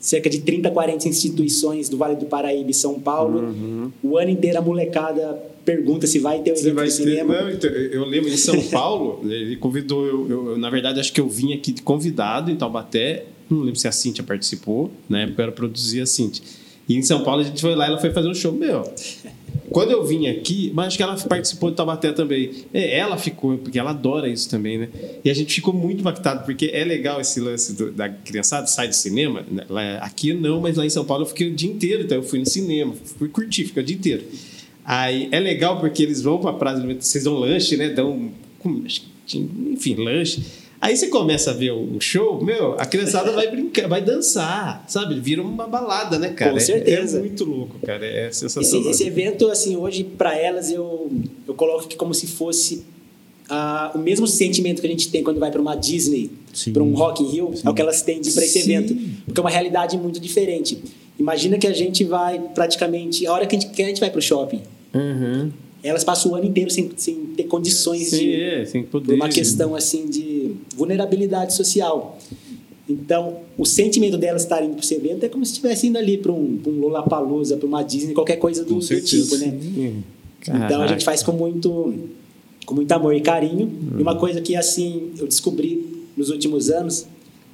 [0.00, 3.92] cerca de 30, 40 instituições do Vale do Paraíba e São Paulo.
[4.02, 6.60] O ano inteiro a molecada pergunta se vai ter o Uhum.
[6.60, 7.02] Você evento de ter.
[7.04, 7.40] cinema.
[7.42, 10.06] Não, então, eu lembro em São Paulo, ele convidou.
[10.06, 13.26] Eu, eu- na verdade, acho que eu vim aqui de convidado em Taubaté.
[13.50, 14.90] Não lembro se a Cintia participou.
[15.08, 16.44] Na época eu era produzir a Cintia.
[16.88, 18.52] E em São Paulo a gente foi lá e ela foi fazer um show.
[18.52, 18.82] Meu,
[19.70, 22.50] quando eu vim aqui, mas acho que ela participou de Taubaté também.
[22.72, 24.88] É, ela ficou, porque ela adora isso também, né?
[25.24, 28.88] E a gente ficou muito impactado, porque é legal esse lance do- da criançada, sai
[28.88, 29.44] de cinema.
[29.50, 29.64] né?
[29.68, 32.22] Lá- aqui não, mas lá em São Paulo eu fiquei o dia inteiro, então eu
[32.22, 34.24] fui no cinema, fui curtir, fiquei o dia inteiro.
[34.84, 37.90] Aí é legal porque eles vão pra praça, vocês dão lanche, né?
[37.90, 38.30] Dão,
[39.70, 40.42] enfim, lanche.
[40.80, 45.18] Aí você começa a ver o show, meu, a criançada vai brincar, vai dançar, sabe?
[45.18, 46.52] Vira uma balada, né, cara?
[46.52, 47.18] Com É- certeza.
[47.18, 48.06] É, muito louco, cara.
[48.06, 48.90] É Esse, sensacional.
[48.90, 51.10] esse evento, assim, hoje, para elas, eu,
[51.48, 52.84] eu coloco aqui como se fosse
[53.50, 56.72] ah, o mesmo sentimento que a gente tem quando vai para uma Disney, Sim.
[56.72, 58.72] para um Rock in Rio, é o que elas têm para esse Sim.
[58.72, 58.96] evento.
[59.24, 60.78] Porque é uma realidade muito diferente.
[61.18, 63.26] Imagina que a gente vai praticamente...
[63.26, 64.62] A hora que a gente, que a gente vai para o shopping,
[64.94, 65.50] Uhum.
[65.82, 68.40] elas passam o ano inteiro sem, sem ter condições Sim, de...
[68.42, 69.06] é, sem poder.
[69.06, 70.37] por uma questão assim de
[70.76, 72.18] vulnerabilidade social.
[72.88, 76.16] Então, o sentimento delas estarem indo para esse evento é como se estivesse indo ali
[76.16, 79.54] para um, pra um Lollapalooza, para uma Disney, qualquer coisa do, do tipo, né?
[80.46, 81.94] Então a gente faz com muito,
[82.64, 83.70] com muito amor e carinho.
[83.98, 87.06] E uma coisa que assim eu descobri nos últimos anos,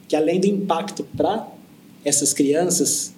[0.07, 1.48] que além do impacto para
[2.04, 3.12] essas crianças,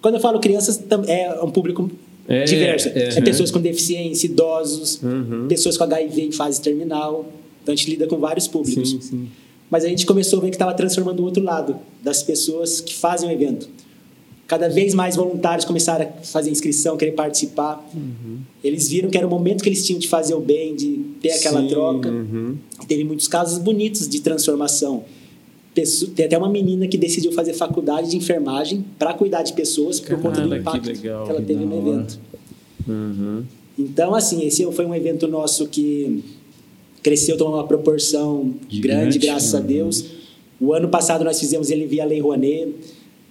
[0.00, 1.90] quando eu falo crianças é um público
[2.28, 5.48] É, diverso, é, é, pessoas com deficiência, idosos, Uhum.
[5.48, 7.26] pessoas com HIV em fase terminal.
[7.62, 8.90] Então a gente lida com vários públicos.
[8.90, 9.28] Sim, sim.
[9.70, 12.94] Mas a gente começou a ver que estava transformando o outro lado das pessoas que
[12.94, 13.68] fazem o evento.
[14.48, 17.88] Cada vez mais voluntários começaram a fazer inscrição, querer participar.
[17.94, 18.38] Uhum.
[18.64, 21.30] Eles viram que era o momento que eles tinham de fazer o bem, de ter
[21.30, 22.08] aquela Sim, troca.
[22.08, 22.56] uhum.
[22.88, 25.04] Teve muitos casos bonitos de transformação.
[25.72, 30.20] Tem até uma menina que decidiu fazer faculdade de enfermagem para cuidar de pessoas por
[30.20, 32.18] conta do que impacto que, legal, ela que teve da no evento.
[32.88, 33.44] Uhum.
[33.78, 36.24] Então, assim, esse foi um evento nosso que
[37.02, 39.66] cresceu, tomou uma proporção Gigante, grande, graças a né?
[39.66, 40.04] Deus.
[40.60, 42.74] O ano passado nós fizemos ele via Lei Rouanet.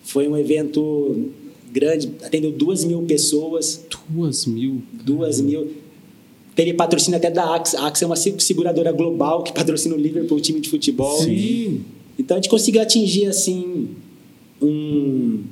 [0.03, 1.29] Foi um evento
[1.71, 4.81] grande, atendeu duas mil pessoas, Duas mil.
[5.05, 5.71] duas mil.
[6.55, 7.79] Teve patrocínio até da AXA.
[7.79, 11.17] A AXA é uma se- seguradora global que patrocina o Liverpool, o time de futebol.
[11.21, 11.81] Sim.
[12.17, 13.89] Então a gente conseguiu atingir assim
[14.61, 15.43] um,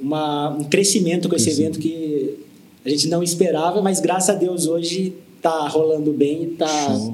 [0.00, 2.34] uma- um crescimento com esse evento que
[2.84, 5.12] a gente não esperava, mas graças a Deus hoje
[5.46, 6.66] está rolando bem e tá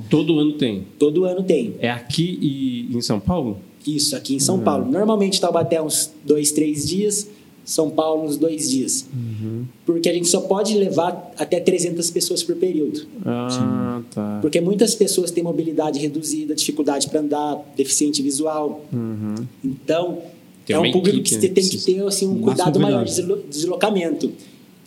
[0.08, 0.86] Todo ano tem.
[0.98, 1.74] todo ano tem.
[1.78, 3.58] É aqui e em São Paulo?
[3.86, 4.90] Isso, aqui em São Paulo.
[4.90, 7.28] Normalmente Taubaté é uns dois, três dias,
[7.64, 9.08] São Paulo uns dois dias.
[9.84, 13.06] Porque a gente só pode levar até 300 pessoas por período.
[13.24, 14.38] Ah, tá.
[14.40, 18.84] Porque muitas pessoas têm mobilidade reduzida, dificuldade para andar, deficiente visual.
[18.92, 19.34] Uhum.
[19.64, 20.18] Então,
[20.64, 23.04] Tem é um público equipe, que né, você tem que ter assim, um cuidado maior
[23.04, 24.32] de deslocamento.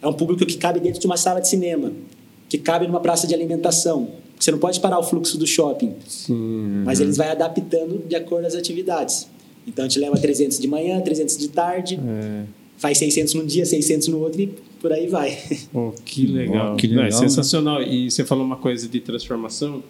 [0.01, 1.91] É um público que cabe dentro de uma sala de cinema,
[2.49, 4.09] que cabe numa praça de alimentação.
[4.39, 6.83] Você não pode parar o fluxo do shopping, Sim.
[6.85, 9.27] mas eles vai adaptando de acordo às atividades.
[9.67, 12.43] Então, a gente leva 300 de manhã, 300 de tarde, É.
[12.77, 14.47] faz 600 num dia, 600 no outro e
[14.79, 15.37] por aí vai.
[15.73, 16.73] Oh, que legal.
[16.73, 17.27] Oh, que Não, é legal, né?
[17.27, 17.81] sensacional.
[17.81, 19.81] E você falou uma coisa de transformação.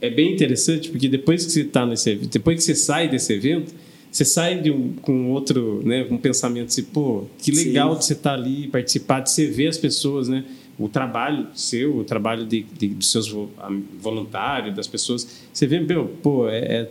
[0.00, 3.32] É bem interessante, porque depois que você está nesse evento, depois que você sai desse
[3.32, 3.72] evento,
[4.10, 7.98] você sai de um, com outro, né, com um pensamento assim, pô, que legal Sim.
[8.00, 10.44] de você estar ali, participar, de você ver as pessoas, né?
[10.78, 13.28] O trabalho seu, o trabalho de, de, dos seus
[14.00, 15.26] voluntários, das pessoas.
[15.52, 16.90] Você vê, meu, pô, é, é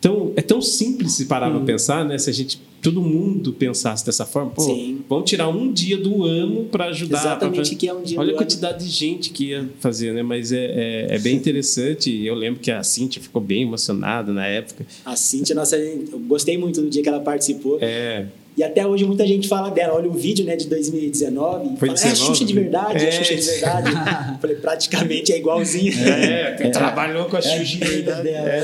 [0.00, 2.18] tão, é tão simples se parar para pensar, né?
[2.18, 5.00] Se a gente, todo mundo pensasse dessa forma, pô, Sim.
[5.08, 7.18] vamos tirar um dia do ano para ajudar.
[7.20, 10.22] Exatamente, pra- que é um dia Olha a quantidade de gente que ia fazer, né?
[10.22, 10.64] Mas é,
[11.10, 12.10] é, é bem interessante.
[12.10, 14.84] e Eu lembro que a Cintia ficou bem emocionada na época.
[15.04, 17.78] A Cintia, nossa, eu gostei muito do dia que ela participou.
[17.80, 18.26] É,
[18.60, 19.94] E até hoje muita gente fala dela.
[19.94, 22.98] Olha o vídeo né, de 2019 e Foi fala, é a 19, Xuxa de verdade,
[22.98, 23.10] é a É.
[23.12, 23.90] Xuxa de verdade.
[24.38, 25.94] Falei, praticamente é igualzinho.
[26.06, 27.64] é, trabalhou com a É Xuxa.
[27.86, 28.60] gênio dela, é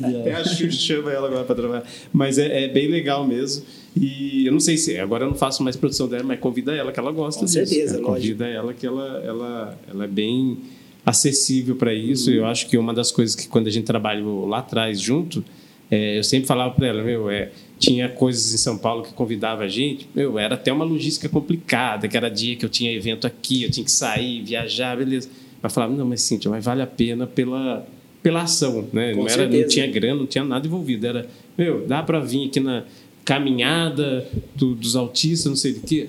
[0.00, 0.20] dela.
[0.20, 1.84] Até a Xuxa chama ela agora para trabalhar.
[2.12, 3.62] Mas é, é bem legal mesmo.
[3.96, 6.90] E eu não sei se agora eu não faço mais produção dela, mas convida ela
[6.90, 7.54] que ela gosta Com disso.
[7.64, 8.14] certeza, É, lógico.
[8.16, 10.58] Convida ela que ela, ela, ela é bem
[11.04, 12.30] acessível para isso.
[12.30, 12.36] Uhum.
[12.38, 15.44] Eu acho que uma das coisas que quando a gente trabalhou lá atrás junto,
[15.88, 19.64] é, eu sempre falava para ela, meu, é, tinha coisas em São Paulo que convidava
[19.64, 23.26] a gente, meu, era até uma logística complicada, que era dia que eu tinha evento
[23.26, 25.28] aqui, eu tinha que sair, viajar, beleza.
[25.60, 27.86] Mas falava, não, mas Cíntia, mas vale a pena pela,
[28.22, 29.12] pela ação, né?
[29.14, 31.06] Com não, era, não tinha grana, não tinha nada envolvido.
[31.06, 32.84] Era, meu, dá para vir aqui na.
[33.24, 36.08] caminhada do- dos autistas, não sei do que.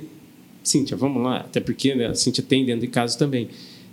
[0.63, 1.38] Cíntia, vamos lá.
[1.38, 3.47] Até porque né, a Cíntia tem dentro de casa também.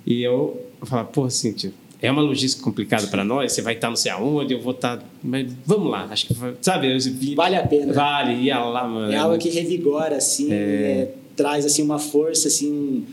[0.07, 1.73] E eu, eu falava, pô, Cíntia,
[2.07, 5.03] é uma logística complicada para nós, você vai estar não sei aonde, eu vou estar.
[5.23, 6.89] Mas vamos lá, acho que vai- sabe?
[7.35, 7.93] Vale a pena.
[7.93, 9.13] Vale, ia lá, mano.
[9.13, 13.05] É algo que revigora, assim, é, traz assim uma força, assim,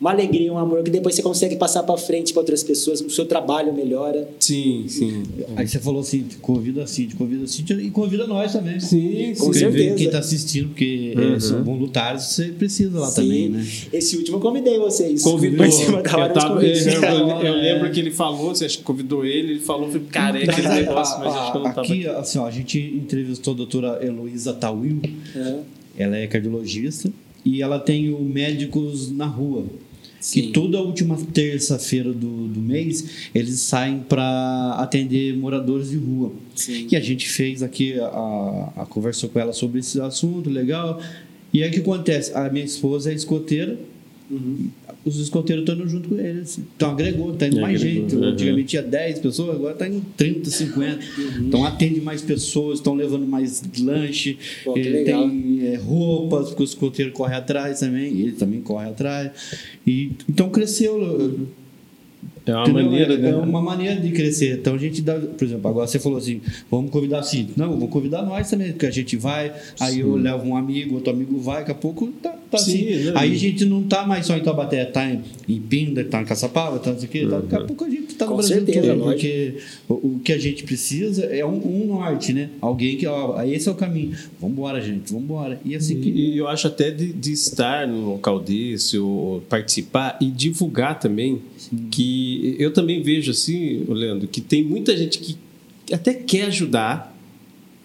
[0.00, 3.10] uma alegria, um amor que depois você consegue passar para frente para outras pessoas, o
[3.10, 4.28] seu trabalho melhora.
[4.38, 5.24] Sim, sim.
[5.56, 8.78] Aí você falou assim, convida a Cid, convida a Cid e convida nós também.
[8.78, 9.94] Sim, Com Quem- certeza.
[9.96, 11.34] Quem está assistindo, porque Uhum.
[11.34, 13.22] é, são voluntários, você precisa lá Sim.
[13.22, 13.66] também, né?
[13.92, 15.22] Esse último eu convidei vocês.
[15.22, 15.66] Convidou.
[15.66, 17.74] Eu, tava- eu- eu- eu É.
[17.74, 20.76] lembro que ele falou, você acha que convidou ele, ele falou, cara, é aquele Mas,
[20.86, 21.80] negócio, mas a- acho que eu não tava.
[21.82, 25.00] aqui, assim, ó, a gente entrevistou a doutora Heloísa Tawil,
[25.34, 25.56] É.
[25.98, 27.10] ela é cardiologista
[27.44, 29.64] e ela tem o Médicos na Rua.
[30.20, 30.42] Sim.
[30.42, 36.32] Que toda última terça-feira do, do mês eles saem para atender moradores de rua.
[36.54, 36.88] Sim.
[36.90, 41.00] E a gente fez aqui, a, a conversou com ela sobre esse assunto, legal.
[41.52, 42.32] E aí o que acontece?
[42.34, 43.78] A minha esposa é escoteira,
[44.30, 44.68] Uhum.
[45.06, 46.58] os escoteiros estão indo junto com eles.
[46.76, 48.16] Então agregou, está indo mais Agregou, gente.
[48.16, 48.24] uhum.
[48.24, 50.98] Antigamente tinha 10 pessoas, agora está em 30, 50.
[50.98, 51.46] Uhum.
[51.46, 57.12] Então atende mais pessoas, estão levando mais lanche, Pô, tem eh, roupas, porque o escoteiro
[57.12, 59.32] corre atrás também, ele também corre atrás.
[59.86, 61.48] E, então cresceu.
[62.48, 62.84] É uma entendeu?
[62.84, 63.30] maneira, é, né?
[63.30, 64.58] é uma maneira de crescer.
[64.58, 67.50] Então a gente dá, por exemplo, agora você falou assim, vamos convidar a Cid.
[67.56, 71.12] Não, vamos convidar nós também, porque a gente vai, aí eu levo um amigo, outro
[71.12, 73.04] amigo vai, daqui a pouco tá, tá Sim, assim.
[73.04, 73.12] né?
[73.16, 76.24] Aí a gente não tá mais só em Taubaté, tá em, em Pinda, tá em
[76.24, 77.26] Caçapava, tá não sei o quê.
[77.26, 79.54] tá- daqui a pouco a gente tá no Com Brasil certeza, todo, porque
[79.88, 82.48] o, o que a gente precisa é um, um norte, né?
[82.60, 84.12] Alguém que, ó, esse é o caminho.
[84.40, 85.60] Vambora, gente, vambora.
[85.64, 86.08] E assim que...
[86.08, 91.40] E eu acho até de, de estar no local desse, ou participar e divulgar também,
[91.90, 95.36] que eu também vejo assim, Leandro, que tem muita gente que
[95.92, 97.16] até quer ajudar,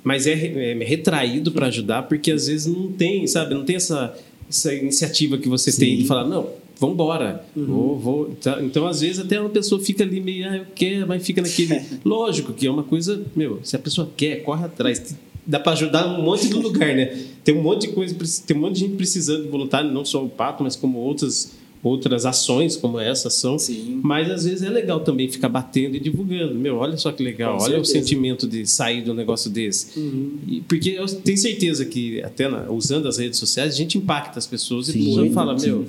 [0.03, 3.75] mas é, re- é retraído para ajudar, porque às vezes não tem, sabe, não tem
[3.77, 4.17] essa,
[4.49, 8.25] essa iniciativa que você tem de falar, não, vamos embora, vou, vou.
[8.41, 8.61] Tá?
[8.61, 11.79] Então, às vezes, até uma pessoa fica ali meio, ah, eu quero, mas fica naquele.
[12.03, 15.15] Lógico que é uma coisa, meu, se a pessoa quer, corre atrás.
[15.45, 17.17] Dá para ajudar um monte de lugar, né?
[17.43, 18.15] Tem um monte de coisa,
[18.47, 21.51] tem um monte de gente precisando de voluntário, não só o Pato, mas como outras
[21.84, 23.60] outras ações como essa são.
[23.60, 24.00] Sim.
[24.02, 26.56] Mas às vezes é legal também ficar batendo e divulgando.
[26.56, 28.06] Meu, olha só que legal, Com olha o certeza.
[28.08, 30.00] sentimento de sair de um negócio desse.
[30.00, 30.38] Uhum.
[30.48, 34.39] E- porque eu tenho certeza que, até na- usando as redes sociais, a gente impacta
[34.39, 35.67] as pessoas e a Sim, pessoa fala: sim.
[35.67, 35.86] Meu,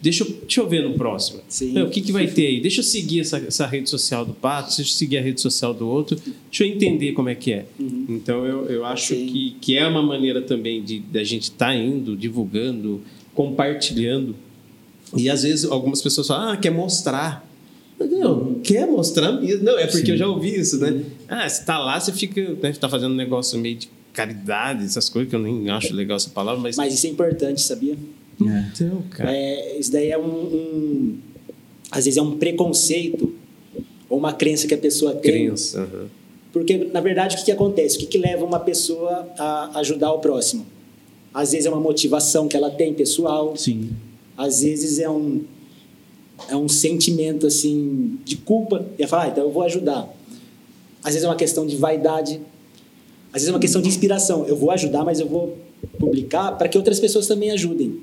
[0.00, 1.40] deixa eu, deixa eu ver no próximo.
[1.48, 1.72] Sim.
[1.72, 2.60] Meu, o que, que vai ter aí?
[2.60, 5.74] Deixa eu seguir essa, essa rede social do Pato, deixa eu seguir a rede social
[5.74, 6.16] do outro,
[6.50, 7.66] deixa eu entender como é que é.
[8.08, 9.26] Então eu, eu acho Sim.
[9.26, 13.02] que, que é uma maneira também de da gente estar indo, divulgando,
[13.34, 14.34] compartilhando.
[15.14, 17.46] E às vezes algumas pessoas falam, ah, quer mostrar.
[17.98, 19.64] Não, quer mostrar mesmo.
[19.64, 21.02] Não, é porque eu já ouvi isso, né?
[21.28, 25.08] Ah, você tá lá, você fica, né, tá fazendo um negócio meio de caridade, essas
[25.08, 26.76] coisas que eu nem acho legal essa palavra, mas.
[26.76, 27.96] Mas isso é importante, sabia?
[28.40, 29.30] Então, cara.
[29.34, 31.18] É, isso daí é um, um-
[31.90, 33.32] Às vezes é um preconceito
[34.10, 35.32] ou uma crença que a pessoa tem.
[35.32, 35.80] Crença.
[35.82, 36.06] aham.
[36.52, 37.96] Porque, na verdade, o que, que acontece?
[37.96, 40.66] O que, que leva uma pessoa a ajudar o próximo?
[41.32, 43.90] Às vezes é uma motivação que ela tem pessoal, Sim.
[44.36, 45.42] Às vezes é um,
[46.48, 48.84] é um sentimento assim de culpa.
[48.98, 50.08] E ela fala, ah, então eu vou ajudar.
[51.02, 52.40] Às vezes é uma questão de vaidade,
[53.28, 54.44] às vezes é uma questão de inspiração.
[54.46, 55.56] Eu vou ajudar, mas eu vou
[55.98, 58.00] publicar para que outras pessoas também ajudem.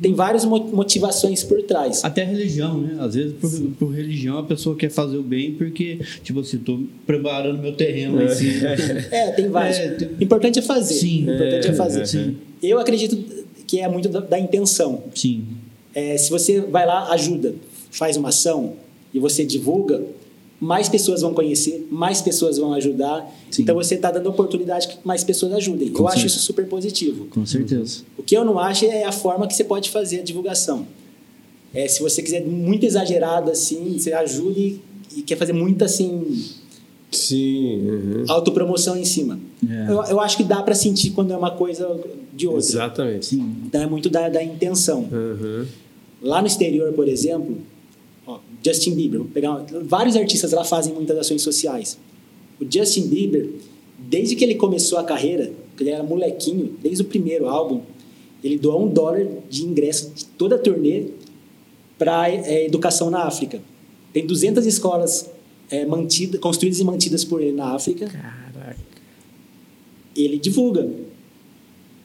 [0.00, 2.04] Tem várias mo- motivações por trás.
[2.04, 2.96] Até religião, né?
[3.00, 6.80] Às vezes, por, por religião, a pessoa quer fazer o bem porque, tipo assim, tô
[7.06, 8.68] preparando meu terreno em cima.
[9.10, 9.78] É, tem vários.
[9.78, 10.94] É, tem- O importante é fazer.
[10.94, 11.26] Sim.
[11.28, 12.06] o importante é, É, fazer.
[12.06, 12.36] sim.
[12.62, 13.16] Eu acredito
[13.66, 15.02] que é muito da, da intenção.
[15.14, 15.44] Sim.
[15.94, 17.54] É, se você vai lá, ajuda,
[17.90, 18.74] faz uma ação
[19.12, 20.02] e você divulga,
[20.60, 23.30] mais pessoas vão conhecer, mais pessoas vão ajudar.
[23.50, 23.62] Sim.
[23.62, 25.88] Então você está dando oportunidade que mais pessoas ajudem.
[25.90, 26.36] Com eu acho certeza.
[26.36, 27.26] isso super positivo.
[27.26, 28.02] Com certeza.
[28.16, 30.86] O que eu não acho é a forma que você pode fazer a divulgação.
[31.72, 34.80] É, se você quiser muito exagerado assim, você ajude
[35.16, 36.44] e quer fazer muita assim
[37.10, 37.88] Sim.
[37.88, 38.24] uhum.
[38.28, 39.38] autopromoção em cima.
[39.68, 39.90] É.
[39.90, 42.00] Eu, eu acho que dá para sentir quando é uma coisa
[42.32, 42.60] de outra.
[42.60, 43.26] Exatamente.
[43.26, 43.56] Sim.
[43.66, 45.08] Então é muito da, da intenção.
[45.12, 45.66] Uhum.
[46.24, 47.58] Lá no exterior, por exemplo,
[48.26, 51.98] ó, Justin Bieber, pegar vários artistas lá fazem muitas ações sociais.
[52.58, 53.50] O Justin Bieber,
[53.98, 57.82] desde que ele começou a carreira, que ele era molequinho, desde o primeiro álbum,
[58.42, 61.08] ele doou um dólar de ingresso de toda a turnê
[61.98, 62.32] para
[62.64, 63.60] educação na África.
[64.10, 65.30] Tem 200 escolas
[65.70, 65.86] é,
[66.40, 68.06] construídas e mantidas por ele na África.
[68.06, 68.76] Caraca.
[70.16, 70.88] Ele divulga,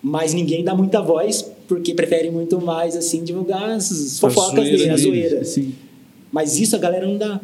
[0.03, 4.89] mas ninguém dá muita voz porque prefere muito mais assim divulgar as fofocas zoeira dele,
[4.89, 5.07] a dele.
[5.07, 5.45] zoeira.
[5.45, 5.73] Sim.
[6.31, 7.39] Mas isso a galera não dá.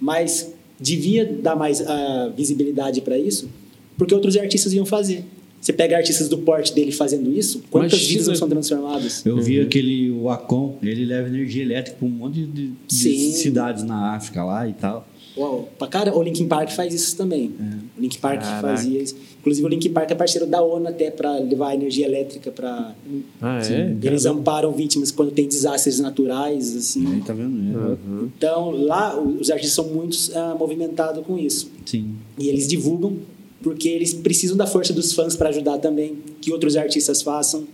[0.00, 3.48] Mas devia dar mais ah, visibilidade para isso,
[3.96, 5.24] porque outros artistas iam fazer.
[5.60, 8.10] Você pega artistas do porte dele fazendo isso, quantas Imagina.
[8.10, 9.24] vidas não são transformadas?
[9.24, 13.82] Eu vi aquele o Acon, ele leva energia elétrica para um monte de, de cidades
[13.82, 15.08] na África lá e tal.
[15.36, 17.52] Uau, pra cara, o Linkin Park faz isso também.
[17.98, 18.68] O Linkin Park Caraca.
[18.68, 19.16] fazia isso.
[19.40, 22.94] Inclusive, o Linkin Park é parceiro da ONU até para levar energia elétrica para.
[23.42, 23.96] Ah, é?
[24.02, 27.04] Eles amparam vítimas quando tem desastres naturais, assim.
[27.14, 27.50] Aí tá vendo?
[27.50, 27.96] né?
[28.36, 31.68] Então, lá, os artistas são muito ah, movimentados com isso.
[31.84, 32.14] Sim.
[32.38, 33.16] E eles divulgam
[33.62, 37.64] porque eles precisam da força dos fãs para ajudar também, que outros artistas façam.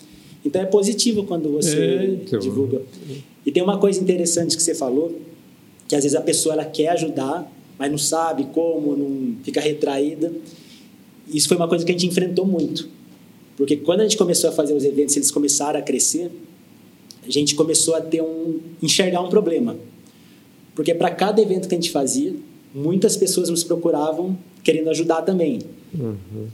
[0.44, 2.38] Então é positivo quando você É, então.
[2.38, 2.80] divulga.
[3.44, 5.14] E tem uma coisa interessante que você falou,
[5.90, 10.32] que às vezes a pessoa ela quer ajudar, mas não sabe como, não fica retraída.
[11.26, 12.88] Isso foi uma coisa que a gente enfrentou muito.
[13.56, 16.30] Porque quando a gente começou a fazer os eventos, eles começaram a crescer,
[17.26, 19.76] a gente começou a ter um enxergar um problema.
[20.76, 22.36] Porque para cada evento que a gente fazia,
[22.72, 25.60] muitas pessoas nos procuravam querendo ajudar também.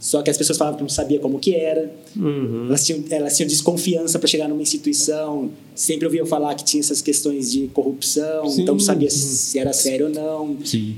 [0.01, 2.67] Só que as pessoas falavam que não sabia como que era, Uhum.
[2.69, 7.03] elas, tinham, elas tinham desconfiança para chegar numa instituição, sempre ouviam falar que tinha essas
[7.03, 8.63] questões de corrupção, Sim.
[8.63, 10.57] então não sabia se, se era sério ou não.
[10.65, 10.97] Sim.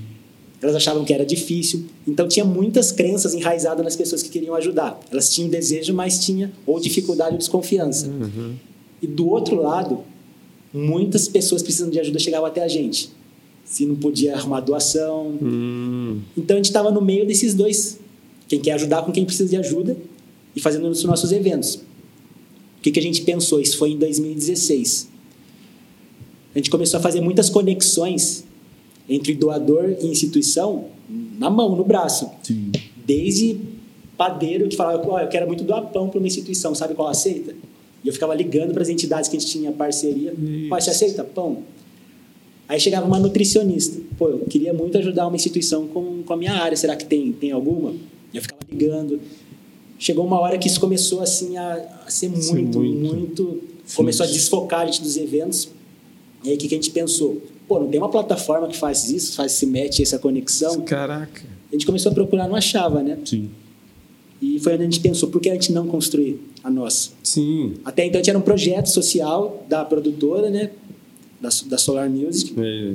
[0.62, 1.84] Elas achavam que era difícil.
[2.06, 5.00] Então tinha muitas crenças enraizadas nas pessoas que queriam ajudar.
[5.10, 8.08] Elas tinham desejo, mas tinha ou dificuldade ou desconfiança.
[9.02, 10.00] E do outro lado,
[10.72, 13.10] muitas pessoas precisando de ajuda chegavam até a gente.
[13.68, 15.38] Se não podia arrumar doação.
[15.42, 16.20] Hum.
[16.36, 17.98] Então a gente estava no meio desses dois.
[18.48, 19.96] Quem quer ajudar com quem precisa de ajuda
[20.56, 21.74] e fazendo os nossos eventos.
[21.74, 23.60] O que, que a gente pensou?
[23.60, 25.08] Isso foi em 2016.
[26.54, 28.44] A gente começou a fazer muitas conexões
[29.08, 30.86] entre doador e instituição
[31.38, 32.30] na mão, no braço.
[32.42, 32.72] Sim.
[33.04, 33.58] Desde
[34.16, 37.54] padeiro que falava, "Ó, eu quero muito doar pão para uma instituição, sabe qual aceita?
[38.02, 40.34] E eu ficava ligando para as entidades que a gente tinha parceria.
[40.70, 41.62] Você aceita pão?
[42.68, 43.98] Aí chegava uma nutricionista.
[44.18, 46.76] Pô, eu queria muito ajudar uma instituição com, com a minha área.
[46.76, 47.94] Será que tem, tem alguma?
[48.32, 49.20] Eu ficava ligando.
[49.98, 53.14] Chegou uma hora que isso começou assim a, a ser Ser muito, muito.
[53.14, 53.62] muito.
[53.96, 55.70] Começou a desfocar a gente dos eventos.
[56.44, 57.42] E aí o que, que a gente pensou?
[57.66, 60.82] Pô, não tem uma plataforma que faz isso, faz esse match, essa conexão.
[60.82, 61.42] Caraca.
[61.70, 63.18] A gente começou a procurar, não achava, né?
[63.24, 63.50] Sim.
[64.40, 67.10] E foi onde a gente pensou, por que a gente não construir a nossa?
[67.22, 67.74] Sim.
[67.84, 70.70] Até então a gente era um projeto social da produtora, né?
[71.40, 72.54] Da, da Solar Music.
[72.58, 72.94] É.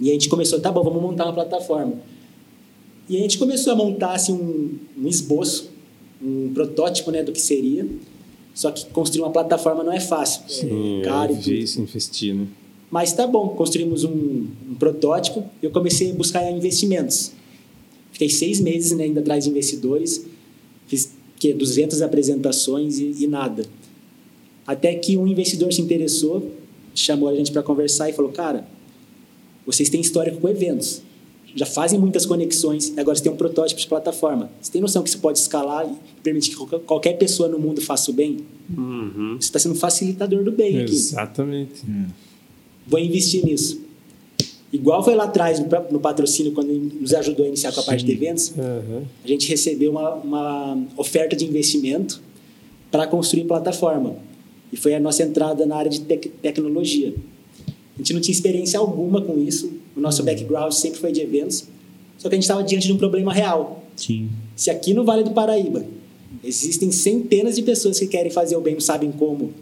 [0.00, 1.94] E a gente começou, tá bom, vamos montar uma plataforma.
[3.08, 5.70] E a gente começou a montar assim, um, um esboço,
[6.22, 7.86] um protótipo né, do que seria.
[8.54, 10.42] Só que construir uma plataforma não é fácil.
[10.48, 12.46] Sim, é caro é e difícil investir, né?
[12.90, 17.32] Mas tá bom, construímos um, um protótipo e eu comecei a buscar investimentos.
[18.12, 20.24] Fiquei seis meses né, indo atrás de investidores,
[20.86, 23.66] fiz que, 200 apresentações e, e nada.
[24.66, 26.50] Até que um investidor se interessou,
[27.00, 28.66] chamou a gente para conversar e falou: Cara,
[29.66, 31.02] vocês têm histórico com eventos,
[31.54, 34.50] já fazem muitas conexões, agora você tem um protótipo de plataforma.
[34.60, 38.10] Você tem noção que isso pode escalar e permitir que qualquer- pessoa no mundo faça
[38.10, 38.38] o bem?
[38.76, 39.36] Uhum.
[39.40, 41.82] Você está sendo um facilitador do bem aqui Exatamente.
[42.86, 43.80] vou investir nisso.
[44.72, 45.58] Igual foi lá atrás
[45.90, 49.04] no, patrocínio, quando nos ajudou a iniciar com a parte de eventos, Aham.
[49.24, 52.20] a gente recebeu uma, uma oferta de investimento
[52.90, 54.16] para construir plataforma.
[54.72, 57.14] E foi a nossa entrada na área de tec- tecnologia.
[57.94, 61.66] A gente não tinha experiência alguma com isso, o nosso background sempre foi de eventos,
[62.18, 63.84] só que a gente estava diante de um problema real.
[63.96, 64.28] Sim.
[64.54, 65.86] Se aqui no Vale do Paraíba
[66.44, 69.52] existem centenas de pessoas que querem fazer o bem, não sabem como,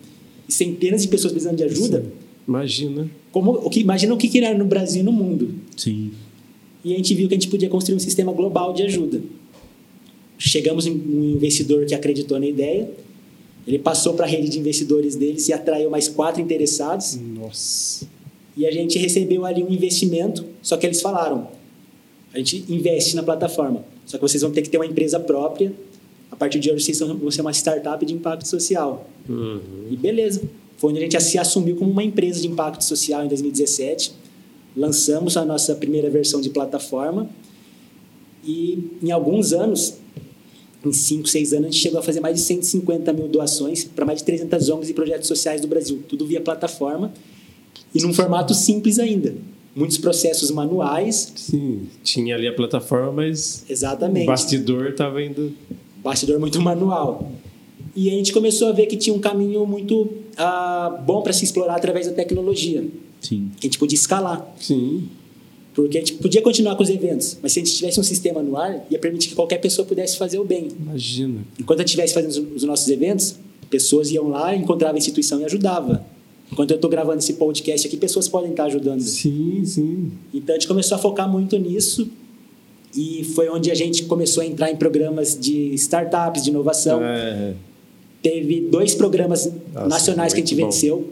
[0.48, 2.04] e centenas de pessoas precisando de ajuda,
[2.48, 3.08] Imagina.
[3.30, 5.54] como, o que, imagina o que que era no Brasil e no mundo.
[5.76, 6.10] Sim.
[6.84, 9.22] E a gente viu que a gente podia construir um sistema global de ajuda.
[10.36, 12.90] Chegamos em um investidor que acreditou na ideia,
[13.66, 17.16] ele passou para a rede de investidores deles e atraiu mais quatro interessados.
[17.16, 18.06] Nossa.
[18.56, 21.48] E a gente recebeu ali um investimento, só que eles falaram:
[22.32, 25.72] a gente investe na plataforma, só que vocês vão ter que ter uma empresa própria.
[26.30, 29.08] A partir de hoje, vocês vão ser uma startup de impacto social.
[29.28, 29.60] Uhum.
[29.90, 30.42] E beleza.
[30.76, 34.12] Foi onde a gente se assumiu como uma empresa de impacto social em 2017.
[34.76, 37.30] Lançamos a nossa primeira versão de plataforma.
[38.44, 39.94] E em alguns anos,
[40.88, 44.04] em 5, 6 anos, a gente chegou a fazer mais de 150 mil doações para
[44.04, 46.02] mais de 300 ONGs e projetos sociais do Brasil.
[46.08, 47.12] Tudo via plataforma
[47.94, 49.34] e num formato simples ainda.
[49.74, 51.32] Muitos processos manuais.
[51.34, 54.24] Sim, tinha ali a plataforma, mas Exatamente.
[54.24, 55.52] o bastidor estava indo.
[56.02, 57.32] bastidor muito manual.
[57.96, 61.44] E a gente começou a ver que tinha um caminho muito ah, bom para se
[61.44, 62.84] explorar através da tecnologia,
[63.20, 63.50] Sim.
[63.60, 64.54] que a gente podia escalar.
[64.60, 65.08] Sim.
[65.74, 68.40] Porque a gente podia continuar com os eventos, mas se a gente tivesse um sistema
[68.42, 70.68] no ar, ia permitir que qualquer pessoa pudesse fazer o bem.
[70.80, 71.40] Imagina.
[71.58, 73.34] Enquanto a gente estivesse fazendo os- os nossos eventos,
[73.68, 76.04] pessoas iam lá, encontravam a instituição e ajudava.
[76.52, 79.00] Enquanto eu estou gravando esse podcast aqui, pessoas podem estar ajudando.
[79.00, 80.12] Sim, sim.
[80.32, 82.08] Então a gente começou a focar muito nisso
[82.96, 87.02] E foi onde a gente começou a entrar em programas de startups, de inovação.
[87.02, 87.54] É,
[88.22, 90.66] Teve dois programas Nossa, nacionais que a gente bom.
[90.66, 91.10] venceu.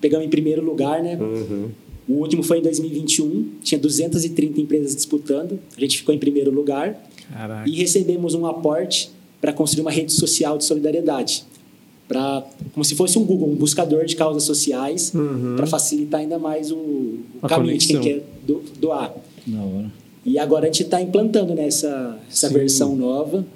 [0.00, 1.18] Pegamos em primeiro lugar, né?
[1.20, 1.70] uhum.
[2.08, 3.48] O último foi em 2021.
[3.62, 5.58] Tinha 230 empresas disputando.
[5.76, 7.02] A gente ficou em primeiro lugar.
[7.32, 7.68] Caraca.
[7.68, 11.44] E recebemos um aporte para construir uma rede social de solidariedade.
[12.06, 12.44] Pra,
[12.74, 15.54] como se fosse um Google, um buscador de causas sociais, Uhum.
[15.56, 18.20] para facilitar ainda mais o, o caminho de quem conexão.
[18.20, 19.14] quer do- doar.
[20.26, 22.54] E agora a gente está implantando né, essa, essa Sim.
[22.54, 23.46] versão nova.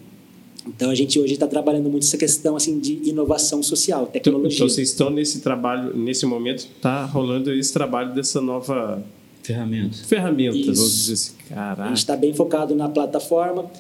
[0.67, 4.57] Então a gente hoje está trabalhando muito essa questão assim de inovação social, Então, tecnologia.
[4.57, 9.03] então vocês estão nesse trabalho, nesse momento, está rolando esse trabalho dessa nova
[9.43, 9.97] Ferramenta.
[10.07, 10.75] ferramenta, Isso.
[10.75, 11.33] vamos dizer assim.
[11.51, 11.89] A Caraca.
[11.89, 13.71] gente está bem focado na plataforma.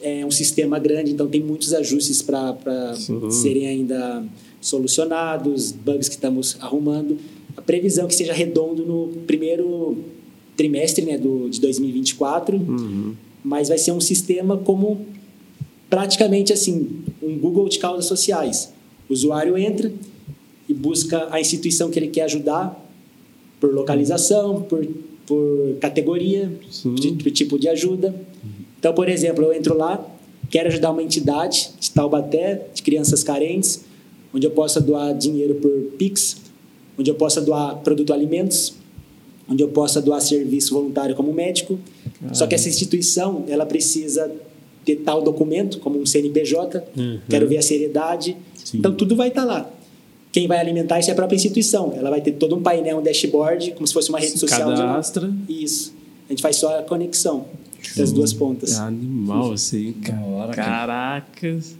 [0.00, 2.56] É um sistema grande, então tem muitos ajustes para
[3.30, 4.24] serem ainda
[4.60, 7.16] solucionados, bugs que estamos arrumando.
[7.56, 9.96] A previsão é que seja redondo no primeiro
[10.56, 13.14] trimestre né, do, de 2024, Uhum.
[13.44, 15.06] mas vai ser um sistema como
[15.94, 18.72] praticamente assim um Google de causas sociais.
[19.08, 19.92] O usuário entra
[20.68, 22.84] e busca a instituição que ele quer ajudar
[23.60, 24.84] por localização, por,
[25.24, 26.52] por categoria,
[26.96, 28.12] de, por tipo de ajuda.
[28.76, 30.04] Então, por exemplo, eu entro lá,
[30.50, 33.84] quero ajudar uma entidade de Taubaté, de crianças carentes,
[34.34, 36.38] onde eu possa doar dinheiro por Pix,
[36.98, 38.74] onde eu possa doar produto alimentos,
[39.48, 41.78] onde eu possa doar serviço voluntário como médico.
[42.32, 44.28] Só que essa instituição, ela precisa
[44.84, 47.18] ter tal documento, como um CNPJ, Uhum.
[47.28, 48.36] quero ver a seriedade.
[48.64, 48.78] Sim.
[48.78, 49.70] Então, tudo vai estar lá.
[50.32, 51.92] Quem vai alimentar isso é a própria instituição.
[51.96, 54.68] Ela vai ter todo um painel, um dashboard, como se fosse uma rede Se social.
[54.70, 55.32] cadastra.
[55.48, 55.94] Isso.
[56.28, 57.46] A gente faz só a conexão
[57.96, 58.72] das duas pontas.
[58.76, 60.52] É animal assim, cara.
[60.52, 61.76] Caracas.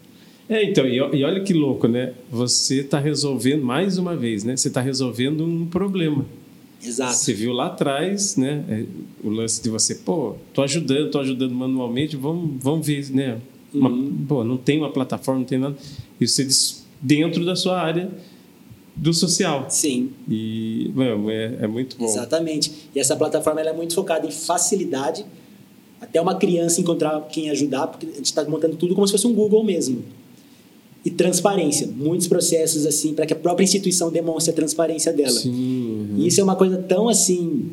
[0.48, 2.12] É, então, e, e olha que louco, né?
[2.30, 4.56] Você está resolvendo, mais uma vez, né?
[4.56, 6.24] Você está resolvendo um problema.
[6.84, 7.14] Exato.
[7.14, 8.64] Você viu lá atrás, né?
[8.68, 8.84] é,
[9.26, 13.38] O lance de você, pô, tô ajudando, tô ajudando manualmente, vamos, vamos ver, né?
[13.72, 14.24] Uma- Uhum.
[14.28, 15.76] Pô, não tem uma plataforma, não tem nada.
[16.20, 18.10] E você diz, dentro da sua área
[18.94, 19.66] do social.
[19.68, 22.04] Sim, E, mano, é, é muito bom.
[22.04, 22.70] exatamente.
[22.94, 25.24] E essa plataforma ela é muito focada em facilidade,
[26.00, 29.26] até uma criança encontrar quem ajudar, porque a gente está montando tudo como se fosse
[29.26, 30.04] um Google mesmo.
[31.04, 35.38] E transparência, muitos processos assim, para que a própria instituição demonstre a transparência dela.
[35.38, 36.14] Sim.
[36.16, 37.72] E isso é uma coisa tão assim.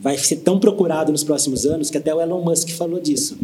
[0.00, 3.38] Vai ser tão procurado nos próximos anos que até o Elon Musk falou disso.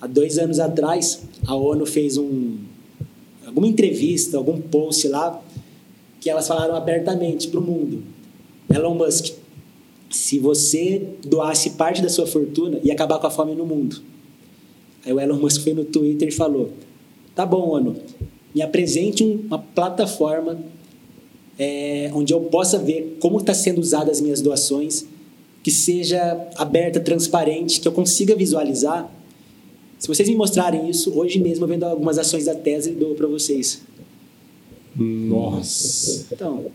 [0.00, 2.56] Há dois anos atrás, a ONU fez um,
[3.46, 5.40] alguma entrevista, algum post lá,
[6.20, 8.02] que elas falaram abertamente para o mundo:
[8.72, 9.34] Elon Musk,
[10.10, 14.02] se você doasse parte da sua fortuna, ia acabar com a fome no mundo.
[15.04, 16.70] Aí o Elon Musk foi no Twitter e falou:
[17.40, 17.96] Tá bom, ONU,
[18.54, 20.58] me apresente um- uma plataforma
[21.58, 25.06] é, onde eu possa ver como está sendo usadas as minhas doações,
[25.62, 29.10] que seja aberta, transparente, que eu consiga visualizar.
[29.98, 33.14] Se vocês me mostrarem isso, hoje mesmo eu vendo algumas ações da Tesla e dou
[33.14, 33.80] para vocês.
[34.94, 36.26] Nossa.
[36.30, 36.66] Então,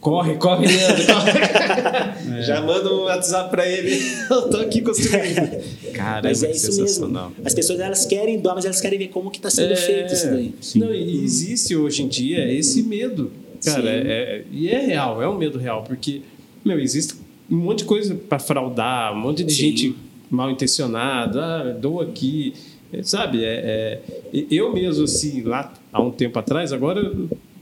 [0.00, 2.42] Corre, corre, Leandro, corre.
[2.42, 3.98] Já manda um WhatsApp pra ele.
[4.30, 5.92] Eu tô aqui construindo.
[5.92, 7.30] Caramba, mas é isso sensacional.
[7.30, 7.44] mesmo.
[7.46, 10.30] As pessoas elas querem doar, mas elas querem ver como que está sendo feito isso
[10.30, 10.54] daí.
[10.76, 13.32] Não, e existe hoje em dia esse medo.
[13.64, 16.22] Cara, é, é- e é real, é um medo real, porque,
[16.64, 17.14] meu, existe
[17.50, 19.58] um monte de coisa para fraudar, um monte de Sim.
[19.58, 19.96] gente
[20.30, 22.54] mal intencionada, ah, dou aqui,
[22.92, 23.42] é, sabe?
[23.44, 24.00] É,
[24.32, 27.10] é- eu mesmo, assim, lá há um tempo atrás, agora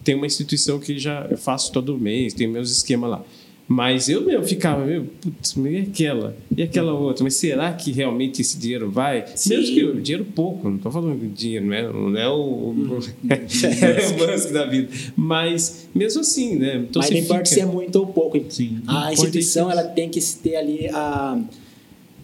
[0.06, 3.24] tenho uma instituição que já eu faço todo mês, tem meus esquemas lá.
[3.68, 6.36] Mas eu mesmo ficava, meu, putz, e aquela?
[6.56, 7.24] E aquela outra?
[7.24, 9.24] Mas será que realmente esse dinheiro vai?
[9.34, 9.56] Sim.
[9.56, 12.32] Mesmo que o dinheiro pouco, não estou falando de dinheiro, não é, não é o,
[12.36, 12.98] o,
[13.28, 14.88] é o Musk da vida.
[15.16, 16.76] Mas mesmo assim, né?
[16.88, 18.40] Então mas não importa fica- se é muito ou pouco.
[18.48, 18.80] Sim.
[18.86, 19.78] A instituição isso.
[19.80, 21.42] ela tem que ter ali a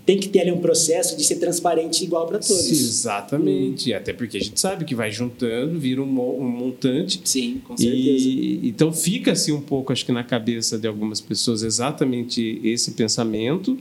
[0.05, 2.63] tem que ter ali um processo de ser transparente igual para todos.
[2.65, 3.93] Sim, Exatamente.
[3.95, 7.21] Até porque a gente sabe que vai juntando, vira um, mo- um montante.
[7.25, 7.99] Sim, com certeza.
[8.29, 12.93] E, então fica assim um pouco, acho que na cabeça de algumas pessoas exatamente esse
[12.93, 13.79] pensamento,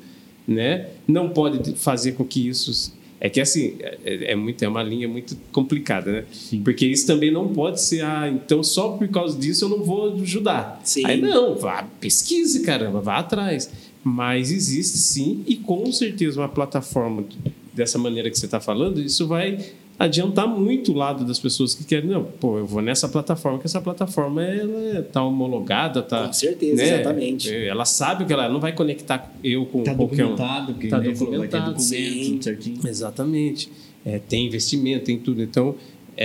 [0.47, 0.88] né?
[1.07, 2.93] Não pode fazer com que isso
[3.24, 6.24] é que assim é, é muito é uma linha muito complicada, né?
[6.32, 6.61] Sim.
[6.63, 10.13] Porque isso também não pode ser ah então só por causa disso eu não vou
[10.15, 10.82] ajudar.
[10.84, 11.05] Sim.
[11.05, 13.69] Aí não, vá pesquise caramba, vá atrás.
[14.04, 17.24] Mas existe sim e com certeza uma plataforma
[17.74, 19.58] dessa maneira que você está falando isso vai
[19.99, 23.68] adiantar muito o lado das pessoas que querem, não, pô, eu vou nessa plataforma, que
[23.68, 26.95] essa plataforma ela tá homologada, tá, Com certeza, né?
[27.02, 27.54] exatamente.
[27.56, 30.30] Ela sabe que ela não vai conectar eu com Tá qualquer um.
[30.30, 32.32] documentado, porque Tá né, vai ter documentado, documento, sim.
[32.32, 32.80] tudo certinho.
[32.88, 33.72] Exatamente.
[34.04, 35.43] É, tem investimento, tem tudo.
[35.43, 35.76] Então,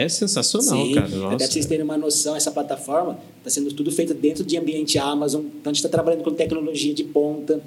[0.04, 1.06] é sensacional, Sim, cara.
[1.06, 1.36] até Nossa.
[1.36, 5.42] pra vocês terem uma noção, essa plataforma está sendo tudo feito dentro de ambiente Amazon.
[5.42, 7.60] Então a gente está trabalhando com tecnologia de ponta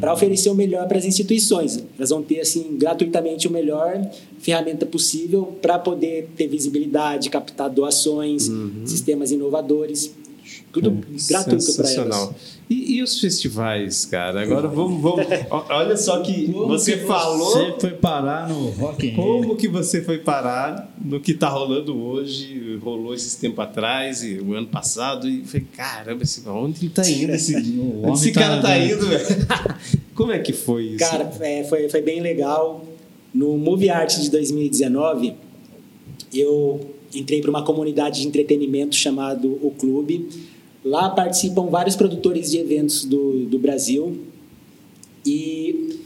[0.00, 1.82] para oferecer o melhor para as instituições.
[1.96, 4.00] Elas vão ter assim gratuitamente o melhor
[4.40, 8.82] ferramenta possível para poder ter visibilidade, captar doações, Uhum.
[8.84, 10.10] sistemas inovadores,
[10.72, 12.30] tudo gratuito para elas.
[12.68, 14.42] E, e os festivais, cara?
[14.42, 15.26] Agora vamos, vamos.
[15.50, 17.50] Olha só que você que falou.
[17.50, 19.16] Você foi parar no Rock in.
[19.16, 22.78] Como que você foi parar no que está rolando hoje?
[22.80, 27.08] Rolou esses tempo atrás, e o ano passado, e falei, caramba, esse, onde ele tá
[27.08, 27.32] indo?
[27.40, 29.46] Esse, esse homem tá cara tá indo, velho?
[30.14, 30.98] Como é que foi isso?
[30.98, 32.84] Cara, é, foi, foi bem legal.
[33.34, 35.34] No Movie Art de 2019,
[36.32, 40.28] eu entrei para uma comunidade de entretenimento chamado O Clube.
[40.84, 44.18] Lá participam vários produtores de eventos do, do Brasil.
[45.24, 45.98] E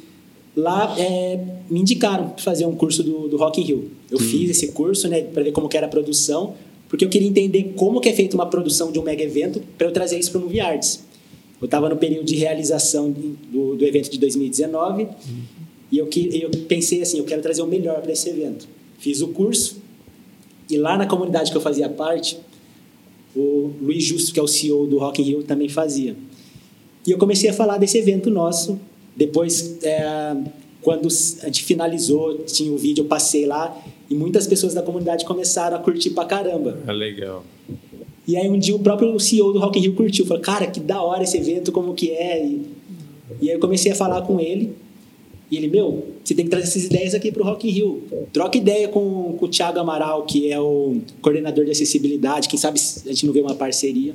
[0.57, 3.91] lá é, me indicaram para fazer um curso do, do Rock in Rio.
[4.11, 6.55] Eu fiz esse curso né, para ver como que era a produção,
[6.89, 9.87] porque eu queria entender como que é feita uma produção de um mega evento para
[9.87, 11.05] eu trazer isso para o Movie Arts.
[11.61, 15.09] Eu estava no período de realização do, do evento de 2019
[15.91, 18.69] e eu, que, eu pensei assim, eu quero trazer o melhor para esse evento.
[18.99, 19.83] Fiz o curso
[20.69, 22.39] e lá na comunidade que eu fazia parte,
[23.35, 26.17] o Luiz Justo, que é o CEO do Rock in Rio, também fazia.
[27.07, 28.79] E eu comecei a falar desse evento nosso.
[29.17, 30.37] Depois, é,
[30.81, 31.09] quando
[31.43, 33.77] a gente finalizou, tinha o vídeo, eu passei lá
[34.09, 36.79] e muitas pessoas da comunidade começaram a curtir pra caramba.
[36.87, 37.45] É legal.
[38.27, 40.81] E aí um dia o próprio CEO do Rock in Rio curtiu, falou, cara, que
[40.81, 42.45] da hora esse evento, como que é?
[42.45, 42.63] E,
[43.41, 44.75] e aí eu comecei a falar com ele,
[45.51, 48.03] e ele, meu, você tem que trazer essas ideias aqui pro Rock in Rio.
[48.33, 52.79] Troca ideia com, com o Thiago Amaral, que é o coordenador de acessibilidade, quem sabe
[52.79, 54.15] a gente não vê uma parceria.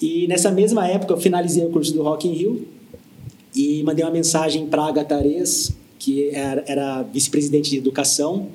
[0.00, 2.68] E nessa mesma época eu finalizei o curso do Rock in Rio
[3.54, 8.48] e mandei uma mensagem para a Agatha Ares, que era, era vice-presidente de educação,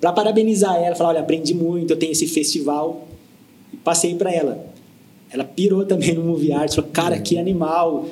[0.00, 3.06] para parabenizar ela, falar, olha, aprendi muito, eu tenho esse festival.
[3.72, 4.66] E passei para ela.
[5.30, 8.06] Ela pirou também no Movie Arts, falou, cara, que animal.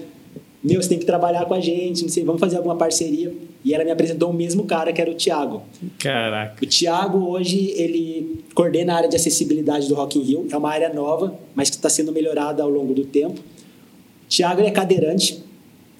[0.65, 3.35] Meu, você tem que trabalhar com a gente, não sei, vamos fazer alguma parceria.
[3.63, 5.63] E ela me apresentou o mesmo cara, que era o Thiago.
[5.99, 6.65] Caraca.
[6.65, 10.47] O Thiago, hoje, ele coordena a área de acessibilidade do Rock in Rio.
[10.51, 13.39] É uma área nova, mas que está sendo melhorada ao longo do tempo.
[13.39, 15.43] O Thiago é cadeirante.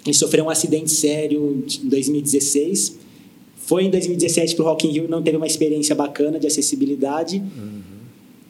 [0.05, 2.99] Ele sofreu um acidente sério em 2016.
[3.57, 7.43] Foi em 2017 para o Rock in Rio, não teve uma experiência bacana de acessibilidade.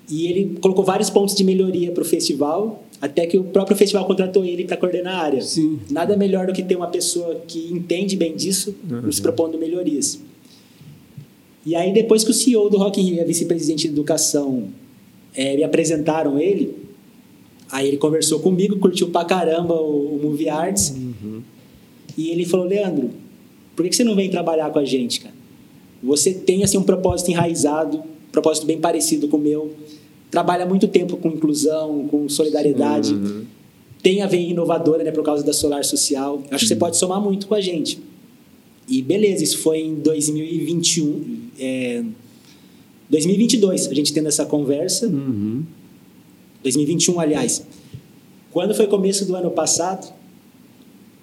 [0.09, 4.05] E ele colocou vários pontos de melhoria para o festival, até que o próprio festival
[4.07, 5.43] contratou ele para coordenar a área.
[5.43, 5.79] Sim.
[5.91, 10.21] Nada melhor do que ter uma pessoa que entende bem disso, nos propondo melhorias.
[11.67, 14.69] E aí, depois que o CEO do Rock in Rio e a vice-presidente de educação
[15.35, 16.75] eh, me apresentaram ele,
[17.71, 20.95] aí ele conversou comigo, curtiu pra caramba o, o Movie Arts,
[22.17, 23.11] e ele falou, Leandro,
[23.75, 25.35] por que você não vem trabalhar com a gente, cara?
[26.03, 28.03] Você tem, assim, um propósito enraizado,
[28.35, 29.73] propósito bem parecido com o meu,
[30.31, 33.15] trabalha há muito tempo com inclusão, com solidariedade,
[34.03, 37.21] tem a veia inovadora, né, por causa da Solar Social, acho que você pode somar
[37.21, 38.01] muito com a gente.
[38.89, 42.05] E beleza, isso foi em 2021, é,
[43.09, 45.07] 2022, a gente tendo essa conversa.
[46.63, 47.65] 2021, aliás.
[48.51, 50.13] Quando foi começo do ano passado,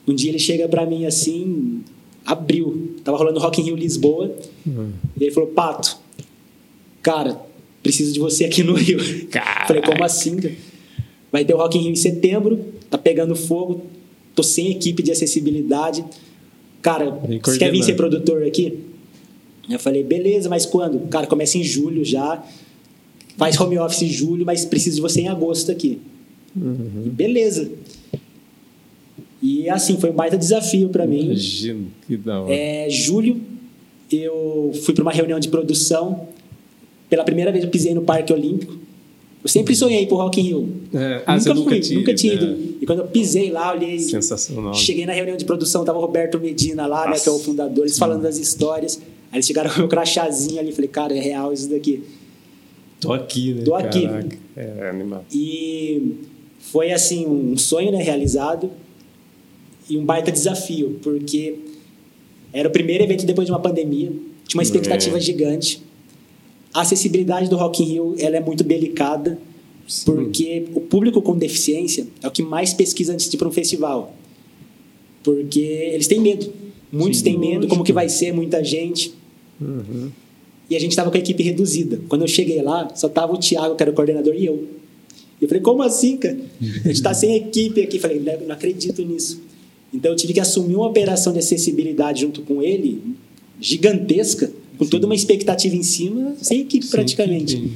[0.07, 1.81] um dia ele chega para mim assim,
[2.25, 4.33] abril, tava rolando Rock in Rio Lisboa,
[4.65, 5.97] e ele falou: "Pato,
[7.01, 7.39] cara,
[7.81, 8.99] preciso de você aqui no Rio".
[9.27, 9.67] Caraca.
[9.67, 10.37] Falei: "Como assim?"
[11.31, 13.85] Vai ter o Rock in Rio em setembro, tá pegando fogo,
[14.35, 16.03] tô sem equipe de acessibilidade.
[16.81, 18.79] Cara, você quer vir ser produtor aqui?
[19.69, 21.07] Eu falei, beleza, mas quando?
[21.07, 22.43] Cara, começa em julho já.
[23.37, 25.99] Faz home office em julho, mas preciso de você em agosto aqui.
[27.05, 27.71] E beleza.
[29.41, 31.25] E assim, foi um baita desafio para mim.
[31.25, 32.53] Imagino, que da hora.
[32.53, 33.39] É, julho,
[34.11, 36.27] eu fui para uma reunião de produção.
[37.11, 38.73] Pela primeira vez eu pisei no Parque Olímpico.
[39.43, 40.69] Eu sempre sonhei pro Rock in Rio.
[40.93, 42.41] É, ah, nunca fui, tinha nunca ido, tinha né?
[42.41, 42.77] ido.
[42.79, 43.99] E quando eu pisei lá, olhei.
[43.99, 44.73] Sensacional.
[44.73, 47.23] Cheguei na reunião de produção, tava o Roberto Medina lá, né, Nossa.
[47.23, 48.97] que é o fundador, eles falando das histórias.
[49.29, 52.01] Aí eles chegaram com o meu crachazinho ali, falei, cara, é real isso daqui.
[53.01, 53.63] Tô aqui, né?
[53.63, 54.03] Tô aqui.
[54.07, 54.37] Caraca.
[54.55, 55.25] É animal.
[55.33, 56.13] E
[56.59, 58.71] foi assim um sonho né, realizado
[59.89, 61.55] e um baita desafio, porque
[62.53, 64.13] era o primeiro evento depois de uma pandemia,
[64.47, 65.19] tinha uma expectativa É.
[65.19, 65.81] gigante.
[66.73, 69.37] A acessibilidade do Rock in Rio ela é muito delicada,
[69.87, 70.05] Sim.
[70.05, 73.51] porque o público com deficiência é o que mais pesquisa antes de ir para um
[73.51, 74.15] festival.
[75.23, 76.51] Porque eles têm medo.
[76.91, 77.69] Muitos Sim, têm medo, lógico.
[77.69, 79.13] como que vai ser muita gente.
[79.59, 80.11] Uhum.
[80.69, 81.99] E a gente estava com a equipe reduzida.
[82.07, 84.67] Quando eu cheguei lá, só tava o Thiago, que era o coordenador, e eu.
[85.39, 86.37] E eu falei, como assim, cara?
[86.61, 87.99] A gente está sem equipe aqui.
[87.99, 89.41] Falei, não acredito nisso.
[89.93, 93.01] Então eu tive que assumir uma operação de acessibilidade junto com ele,
[93.59, 94.51] gigantesca.
[94.81, 97.71] Com toda uma expectativa em cima, sem equipe praticamente.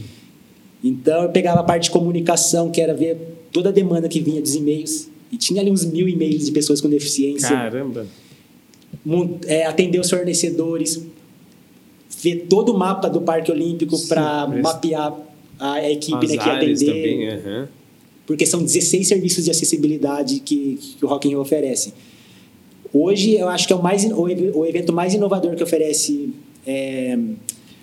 [0.83, 3.15] Então eu pegava a parte de comunicação, que era ver
[3.51, 5.07] toda a demanda que vinha dos e-mails.
[5.31, 7.47] E tinha ali uns mil e-mails de pessoas com deficiência.
[7.47, 8.07] Caramba.
[9.45, 11.05] É, atender os fornecedores,
[12.23, 15.15] ver todo o mapa do Parque Olímpico Sim, para mapear
[15.59, 16.85] a equipe né, que atender.
[16.87, 17.69] também, aham.
[18.25, 21.93] Porque são 16 serviços de acessibilidade que, que o Rock in Rio oferece.
[22.91, 26.33] Hoje, eu acho que é o, mais, o evento mais inovador que oferece
[26.65, 27.17] é,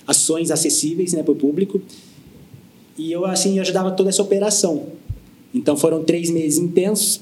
[0.06, 1.80] ações acessíveis né, para o público.
[2.98, 4.86] E eu, assim, ajudava toda essa operação.
[5.54, 7.20] Então, foram três meses intensos.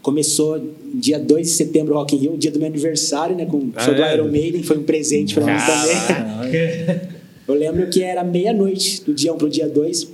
[0.00, 0.60] Começou
[0.94, 3.72] dia 2 de setembro o Rock in Rio, dia do meu aniversário, né, com o
[3.78, 4.14] show Ah, do é?
[4.14, 4.62] Iron Maiden.
[4.62, 7.12] Foi um presente para mim também.
[7.46, 10.08] Eu lembro que era meia-noite do dia 1 pro dia 2.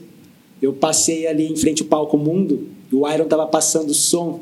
[0.60, 4.40] Eu passei ali em frente ao palco Mundo e o Iron tava passando som.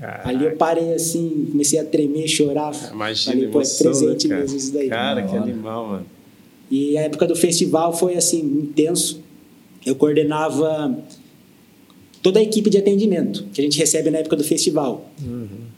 [0.00, 2.74] Ali eu parei assim, comecei a tremer, chorar.
[2.92, 4.42] Imagina Falei, pô, é emoção, presente né, cara?
[4.42, 4.88] mesmo isso daí.
[4.88, 6.06] Cara, que animal, mano.
[6.70, 9.20] E a época do festival foi assim, intenso.
[9.84, 10.98] Eu coordenava
[12.22, 15.10] toda a equipe de atendimento que a gente recebe na época do festival.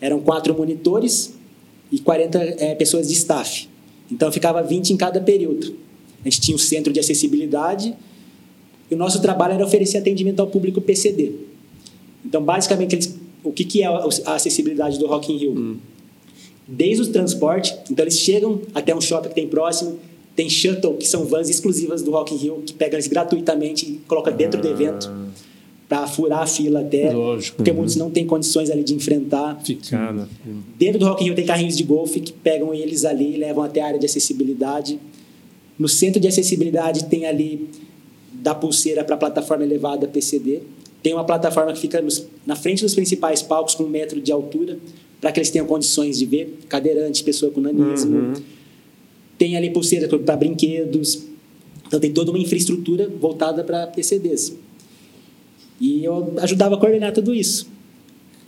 [0.00, 1.34] Eram quatro monitores
[1.90, 3.68] e 40 eh, pessoas de staff.
[4.10, 5.74] Então ficava 20 em cada período.
[6.24, 7.94] A gente tinha o centro de acessibilidade
[8.90, 11.32] e o nosso trabalho era oferecer atendimento ao público PCD.
[12.24, 15.76] Então, basicamente, eles, o que, que é a acessibilidade do Rock in Rio?
[16.66, 19.98] Desde o transporte, então eles chegam até um shopping que tem próximo,
[20.34, 23.92] tem shuttle, que são vans exclusivas do Rock in Rio, que pegam eles gratuitamente e
[24.06, 25.10] coloca dentro do evento
[25.88, 27.58] para furar a fila até, Lógico.
[27.58, 29.60] porque muitos não têm condições ali de enfrentar.
[29.62, 30.26] Ficar, né?
[30.78, 33.62] Dentro do Rock in Rio tem carrinhos de golfe que pegam eles ali e levam
[33.62, 34.98] até a área de acessibilidade.
[35.78, 37.68] No centro de acessibilidade tem ali
[38.32, 40.62] da pulseira para a plataforma elevada PCD.
[41.02, 44.30] Tem uma plataforma que fica nos- na frente dos principais palcos com um metro de
[44.30, 44.78] altura
[45.20, 46.58] para que eles tenham condições de ver.
[46.68, 48.16] Cadeirante, pessoa com nanismo.
[48.16, 48.32] Uhum.
[49.38, 51.24] Tem ali pulseira para brinquedos.
[51.86, 54.54] Então tem toda uma infraestrutura voltada para PCDs.
[55.80, 57.68] E eu ajudava a coordenar tudo isso.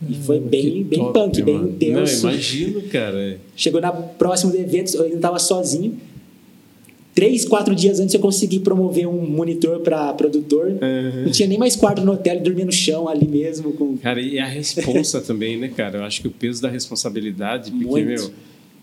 [0.09, 1.69] E foi bem, Que bem top, punk, bem mano.
[1.71, 2.23] intenso.
[2.27, 3.41] Não, imagino, cara.
[3.57, 5.99] Chegou na próximo do evento, eu ainda estava sozinho.
[7.15, 10.67] Três, quatro dias antes eu consegui promover um monitor para produtor.
[10.67, 11.25] Uhum.
[11.27, 13.73] Não tinha nem mais quarto no hotel, dormia no chão ali mesmo.
[13.73, 13.97] Com...
[13.99, 15.99] Cara, e a responsa também, né, cara?
[15.99, 18.07] Eu acho que o peso da responsabilidade, porque, Muito.
[18.09, 18.31] meu,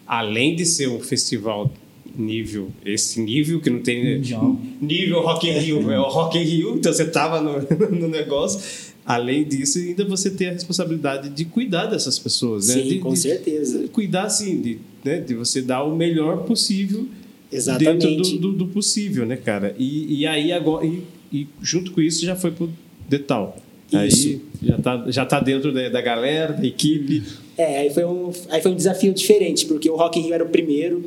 [0.07, 1.69] além de ser um festival
[2.17, 4.57] nível, esse nível que não tem Mundial.
[4.81, 7.61] nível Rock in Rio, é o Rock in Rio, então você tava no,
[7.91, 8.91] no negócio.
[9.05, 12.75] Além disso, ainda você tem a responsabilidade de cuidar dessas pessoas, né?
[12.75, 13.87] Sim, de, com de- certeza.
[13.89, 17.05] Cuidar, assim, de, né, de você dar o melhor possível
[17.51, 18.07] Exatamente.
[18.07, 19.75] dentro do, do- do possível, né, cara?
[19.77, 22.69] E, e aí agora e, e junto com isso já foi pro
[23.09, 23.57] Detal.
[23.93, 24.39] Aí Isso.
[24.63, 27.23] já tá, já tá dentro da, da galera, da equipe.
[27.57, 30.43] É, aí foi, um, aí foi um desafio diferente, porque o Rock in Rio era
[30.45, 31.03] o primeiro,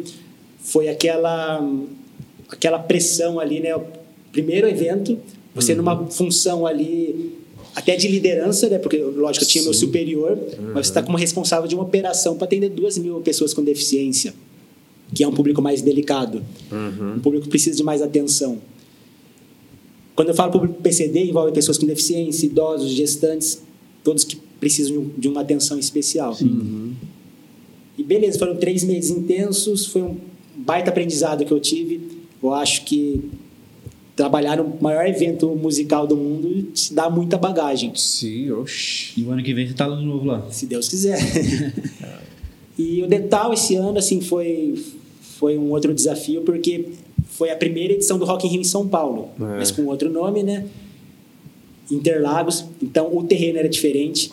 [0.58, 1.66] foi aquela,
[2.48, 3.74] aquela pressão ali, né?
[3.74, 3.82] O
[4.32, 5.18] primeiro evento,
[5.54, 5.78] você Uhum.
[5.78, 7.32] numa função ali
[7.74, 8.78] até de liderança, né?
[8.78, 9.80] Porque, lógico, eu tinha meu Sim.
[9.86, 10.38] superior,
[10.74, 14.34] mas você está como responsável de uma operação para atender duas mil pessoas com deficiência,
[15.12, 16.42] que é um público mais delicado,
[17.16, 18.58] um público que precisa de mais atenção.
[20.16, 23.60] Quando eu falo público PCD, envolve pessoas com deficiência, idosos, gestantes,
[24.04, 26.36] todos que precisam de um- uma atenção especial.
[27.98, 30.16] E beleza, foram três meses intensos, foi um
[30.56, 32.00] baita aprendizado que eu tive.
[32.42, 33.20] Eu acho que
[34.16, 39.20] trabalhar no maior evento musical do mundo te dá muita bagagem, Sim, oxi.
[39.20, 40.46] E o ano que vem você tá de novo lá.
[40.50, 41.18] se Deus quiser.
[42.78, 44.74] e o Detal esse ano assim foi
[45.38, 46.88] foi um outro desafio porque
[47.28, 49.44] foi a primeira edição do Rock in Rio em São Paulo, É.
[49.58, 50.66] mas com outro nome, né?
[51.90, 52.64] Interlagos.
[52.82, 54.32] Então o terreno era diferente,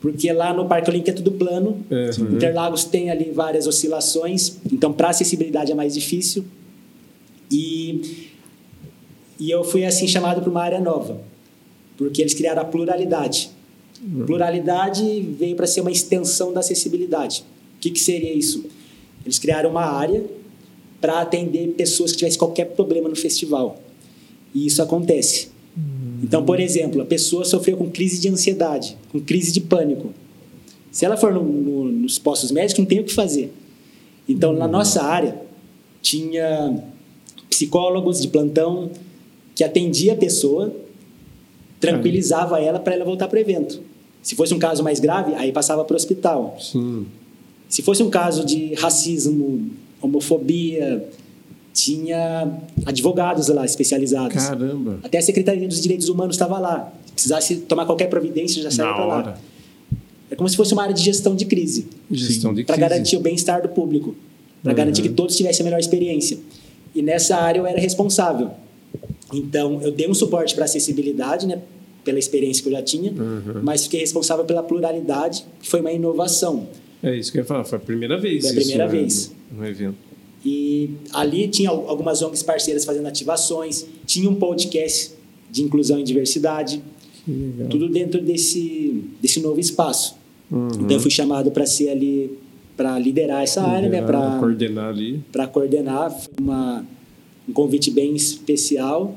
[0.00, 1.78] porque lá no Parque Olímpico é tudo plano.
[1.90, 2.34] Uhum.
[2.36, 6.44] Interlagos tem ali várias oscilações, então para acessibilidade é mais difícil.
[7.50, 8.26] E
[9.38, 11.20] e eu fui assim chamado para uma área nova,
[11.96, 13.50] porque eles criaram a pluralidade.
[14.26, 17.44] Pluralidade veio para ser uma extensão da acessibilidade.
[17.80, 18.66] O que, que seria isso?
[19.24, 20.22] Eles criaram uma área
[21.00, 23.80] para atender pessoas que tivessem qualquer problema no festival.
[24.54, 25.48] E isso acontece.
[26.22, 30.12] Então, por exemplo, a pessoa sofreu com crise de ansiedade, com crise de pânico.
[30.92, 33.50] Se ela for no- no- nos postos médicos, não tem o que fazer.
[34.28, 35.40] Então, na nossa área,
[36.02, 36.82] tinha
[37.48, 38.90] psicólogos de plantão
[39.54, 40.74] que atendia a pessoa,
[41.78, 43.80] tranquilizava ela para ela voltar para o evento.
[44.22, 46.58] Se fosse um caso mais grave, aí passava para o hospital.
[46.60, 47.06] Sim.
[47.70, 49.70] Se fosse um caso de racismo,
[50.02, 51.08] homofobia,
[51.72, 52.52] tinha
[52.84, 54.44] advogados lá especializados.
[54.44, 54.98] Caramba.
[55.04, 56.92] Até a Secretaria dos Direitos Humanos estava lá.
[57.06, 59.38] Se precisasse tomar qualquer providência, já saía para lá.
[60.30, 63.20] É como se fosse uma área de gestão de crise, Gestão de para garantir o
[63.20, 64.14] bem-estar do público.
[64.62, 66.38] para garantir que todos tivessem a melhor experiência.
[66.94, 68.50] E nessa área eu era responsável.
[69.32, 71.60] Então, eu dei um suporte para acessibilidade, né,
[72.04, 73.12] pela experiência que eu já tinha,
[73.62, 76.66] mas fiquei responsável pela pluralidade, que foi uma inovação.
[77.02, 78.42] É isso que eu ia falar, foi a primeira vez.
[78.42, 79.32] Foi a isso, primeira né, vez.
[79.50, 79.96] No, no evento.
[80.44, 85.12] E ali tinha al- algumas ONGs parceiras fazendo ativações, tinha um podcast
[85.50, 86.82] de inclusão e diversidade,
[87.68, 90.16] tudo dentro desse, desse novo espaço.
[90.50, 90.68] Uhum.
[90.68, 92.38] Então eu fui chamado para ser ali,
[92.76, 95.20] para liderar essa área, né, Liderar, para coordenar ali.
[95.30, 96.10] para coordenar.
[96.10, 96.84] Foi uma,
[97.48, 99.16] um convite bem especial.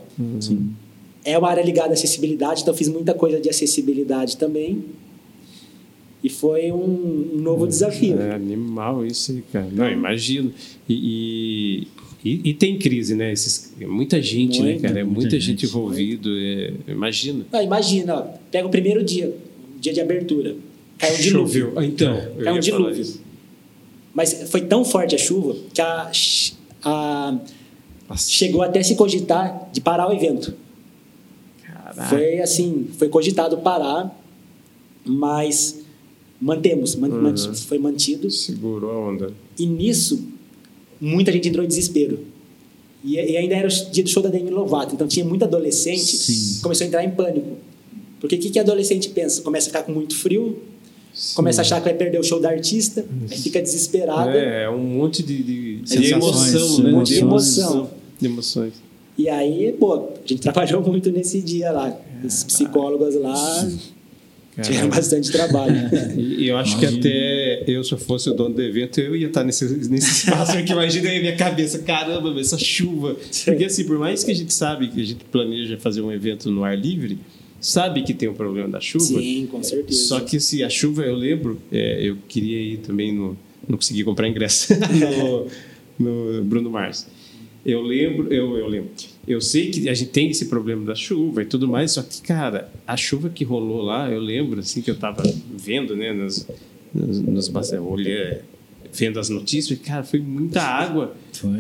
[1.26, 4.84] É uma área ligada à acessibilidade, então eu fiz muita coisa de acessibilidade também.
[6.24, 8.18] E foi um, um novo desafio.
[8.20, 9.68] É animal isso aí, cara.
[9.72, 10.54] Não, imagino.
[10.88, 10.94] E,
[12.24, 13.32] e, e- e tem crise, né?
[13.34, 15.02] Esses, é muita gente, né, cara?
[15.02, 15.66] É muita, muita gente, gente.
[15.66, 16.30] envolvida.
[16.30, 17.46] É, imagina.
[17.52, 19.36] Ah, imagina, ó, pega o primeiro dia,
[19.82, 20.56] dia de abertura.
[20.98, 21.62] Caiu um dilúvio.
[21.66, 21.80] Choveu.
[21.80, 23.06] Ah, Então, eu Caiu um dilúvio.
[24.14, 26.10] Mas foi tão forte a chuva que a,
[26.86, 27.40] a-
[28.16, 30.54] chegou até se cogitar de parar o evento.
[31.66, 32.04] caraca.
[32.04, 34.18] Foi assim, foi cogitado parar,
[35.06, 35.83] mas
[36.44, 37.22] mantemos, man- Uhum.
[37.22, 38.30] man- foi mantido.
[38.30, 39.32] Segurou a onda.
[39.58, 40.22] E nisso,
[41.00, 42.20] muita gente entrou em desespero.
[43.04, 46.16] E, e ainda era o dia do show da Demi Lovato, então tinha muito adolescente
[46.16, 46.56] Sim.
[46.56, 47.58] que começou a entrar em pânico.
[48.20, 49.42] Porque o que, que adolescente pensa?
[49.42, 50.58] Começa a ficar com muito frio,
[51.36, 54.30] começa a achar que vai perder o show da artista, aí fica desesperado.
[54.30, 56.90] É, é um monte de, de, de emoção, né?
[56.90, 57.90] um monte de emoção.
[58.20, 58.74] De emoções.
[59.18, 61.96] E aí, pô, a gente trabalhou muito nesse dia lá.
[62.24, 63.80] Os psicólogos lá tiveram
[64.56, 64.96] Caramba.
[64.96, 65.74] bastante trabalho.
[66.18, 67.00] E e eu acho que Imagina.
[67.00, 70.62] até eu, se eu fosse o dono do evento, eu ia estar nesse, nesse espaço
[70.64, 73.16] que imagina aí a minha cabeça, caramba, essa chuva.
[73.46, 76.52] Porque assim, por mais que a gente sabe que a gente planeja fazer um evento
[76.52, 77.18] no ar livre,
[77.60, 79.06] sabe que tem o problema da chuva.
[79.06, 80.08] Sim, com certeza.
[80.08, 83.38] Só que se a chuva, eu lembro, é, eu queria ir também no.
[83.68, 84.74] Não consegui comprar ingresso
[85.98, 87.08] no, no Bruno Mars.
[87.66, 88.92] Eu lembro, eu, eu lembro.
[89.28, 92.22] Eu sei que a gente tem esse problema da chuva e tudo mais, só que,
[92.22, 95.24] cara, a chuva que rolou lá, eu lembro, assim, que eu tava
[95.58, 96.46] vendo, né, nas,
[96.94, 98.42] nas, nas base- olhando,
[98.92, 101.16] vendo as notícias, e, cara, foi muita água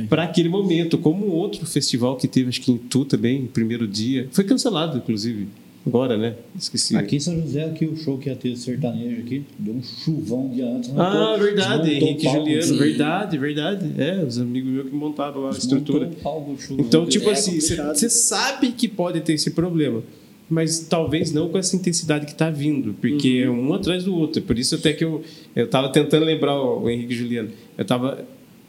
[0.10, 0.98] para aquele momento.
[0.98, 5.48] Como outro festival que teve, acho que em Tu também, primeiro dia, foi cancelado, inclusive,
[5.86, 6.36] agora, né?
[6.58, 6.96] Esqueci.
[6.96, 10.50] Aqui em São José, aqui o show que ia ter sertanejo aqui, deu um chuvão
[10.50, 10.90] de antes.
[10.96, 12.78] Ah, montou- verdade, Henrique Juliano, sim.
[12.78, 13.92] verdade, verdade.
[13.98, 16.10] É, os amigos meus que montaram lá a estrutura.
[16.22, 16.86] palco, o chuvão.
[16.86, 20.02] Então, tipo É assim, você sabe que pode ter esse problema,
[20.50, 24.42] mas talvez não com essa intensidade que está vindo, porque é um atrás do outro.
[24.42, 25.24] Por isso até que eu
[25.56, 27.50] eu estava tentando lembrar o, o Henrique Juliano.
[27.78, 28.24] Eu estava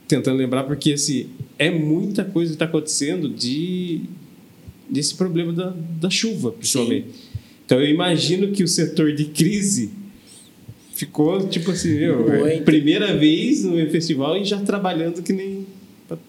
[0.06, 4.02] tentando lembrar porque assim é muita coisa que está acontecendo de
[4.94, 7.06] desse problema da, da chuva, principalmente.
[7.66, 9.90] Então eu imagino que o setor de crise
[10.94, 15.66] ficou tipo assim, meu, é primeira vez no festival e já trabalhando que nem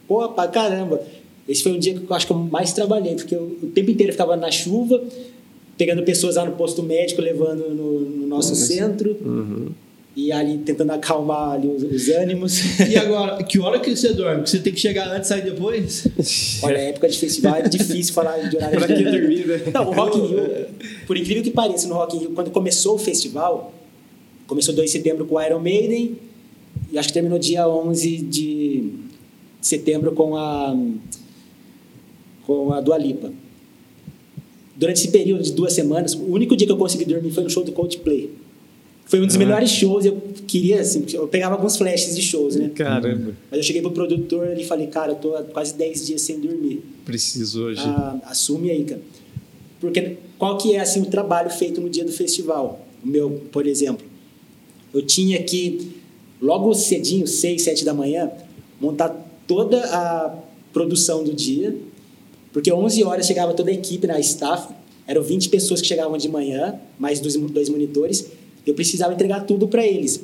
[0.07, 1.01] Pô, pra caramba.
[1.47, 3.91] Esse foi um dia que eu acho que eu mais trabalhei, porque eu, o tempo
[3.91, 5.03] inteiro eu ficava na chuva,
[5.77, 9.15] pegando pessoas lá no posto médico, levando no, no nosso centro,
[10.15, 12.79] e ali tentando acalmar ali os, os ânimos.
[12.89, 14.43] E agora, que hora que você dorme?
[14.43, 16.07] Que você tem que chegar antes e sair depois?
[16.63, 19.61] Olha, a época de festival é difícil falar de horário Pra de que dormir, né?
[19.73, 20.67] Não, o Rock in Rio,
[21.05, 23.73] por incrível que pareça, no Rock in Rio, quando começou o festival,
[24.47, 26.17] começou 2 de setembro com o Iron Maiden,
[26.91, 28.89] e acho que terminou dia 11 de
[29.59, 30.75] setembro com a
[32.45, 33.33] com a Dua Lipa.
[34.75, 37.49] Durante esse período de duas semanas, o único dia que eu consegui dormir foi no
[37.49, 38.29] show do Coldplay.
[39.05, 39.39] Foi um dos Ah.
[39.39, 42.71] melhores shows, eu queria, assim, eu pegava alguns flashes de shows, né?
[42.73, 46.39] Caramba, Mas eu cheguei pro produtor e falei, cara, eu tô quase 10 dias sem
[46.39, 46.81] dormir.
[47.05, 47.81] preciso hoje.
[47.83, 49.01] Ah, assume aí, cara.
[49.79, 52.85] Porque qual que é assim o trabalho feito no dia do festival?
[53.03, 54.03] O meu, por exemplo,
[54.93, 55.91] eu tinha que
[56.41, 58.31] logo cedinho, 6, 7 da manhã,
[58.81, 59.09] montar
[59.47, 60.35] toda a
[60.73, 61.75] produção do dia,
[62.51, 64.73] porque 11 horas chegava toda a equipe na staff,
[65.07, 68.25] eram 20 pessoas que chegavam de manhã, mais dois, dois monitores,
[68.65, 70.23] eu precisava entregar tudo para eles.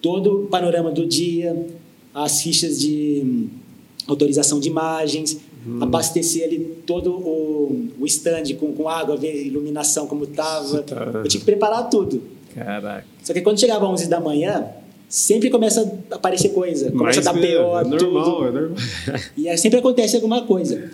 [0.00, 1.66] Todo o panorama do dia,
[2.14, 3.48] as fichas de hum,
[4.06, 5.38] autorização de imagens,
[5.80, 10.82] abastecer ali todo o, o stand com, com água, ver iluminação como estava.
[10.82, 11.10] Tá.
[11.14, 12.22] Eu tinha que preparar tudo.
[12.54, 13.04] Caraca.
[13.22, 14.66] Só que quando chegava às 11 da manhã,
[15.08, 16.90] sempre começa a aparecer coisa.
[16.90, 18.46] Começa a dar é, é normal, tudo.
[18.46, 18.78] é normal.
[19.36, 20.90] E aí sempre acontece alguma coisa.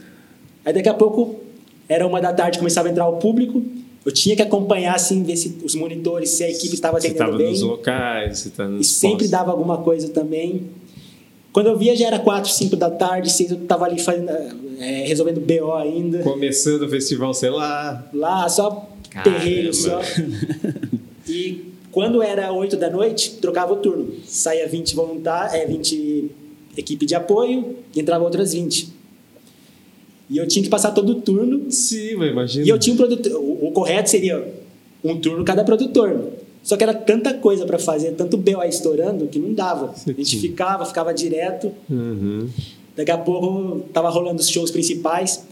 [0.65, 1.37] Aí daqui a pouco,
[1.89, 3.63] era uma da tarde, começava a entrar o público.
[4.05, 7.37] Eu tinha que acompanhar, assim, ver se os monitores, se a equipe estava atendendo estava
[7.39, 7.51] bem.
[7.51, 9.31] nos locais, você está E nos sempre postos.
[9.31, 10.63] dava alguma coisa também.
[11.53, 14.29] Quando eu via já era 4, 5 da tarde, 6 eu tava ali fazendo,
[14.79, 16.19] é, resolvendo BO ainda.
[16.19, 18.07] Começando o festival, sei lá.
[18.13, 19.39] Lá, só Caramba.
[19.39, 20.01] terreiro só.
[21.27, 24.13] E quando era 8 da noite, trocava o turno.
[24.27, 26.31] Saía 20 voluntários, é, 20
[26.77, 28.93] equipe de apoio e entrava outras 20.
[30.29, 32.67] E eu tinha que passar todo o turno Sim, mas imagina.
[32.67, 33.33] e eu tinha um produtor.
[33.61, 34.47] O, o correto seria
[35.03, 36.31] um turno cada produtor.
[36.63, 39.95] Só que era tanta coisa para fazer, tanto BO estourando, que não dava.
[40.07, 41.71] A gente ficava, ficava direto.
[41.91, 42.49] Uhum.
[42.97, 45.45] Daqui a pouco tava rolando os shows principais,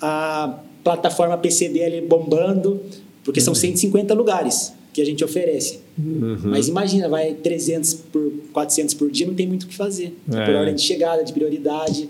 [0.00, 2.80] a plataforma PCD ali bombando,
[3.24, 3.46] porque Uhum.
[3.46, 5.80] são 150 lugares que a gente oferece.
[5.98, 6.38] Uhum.
[6.44, 10.16] Mas imagina, vai 300 por 400 por dia, não tem muito o que fazer.
[10.32, 10.44] É.
[10.44, 12.08] Por ordem de chegada, de prioridade.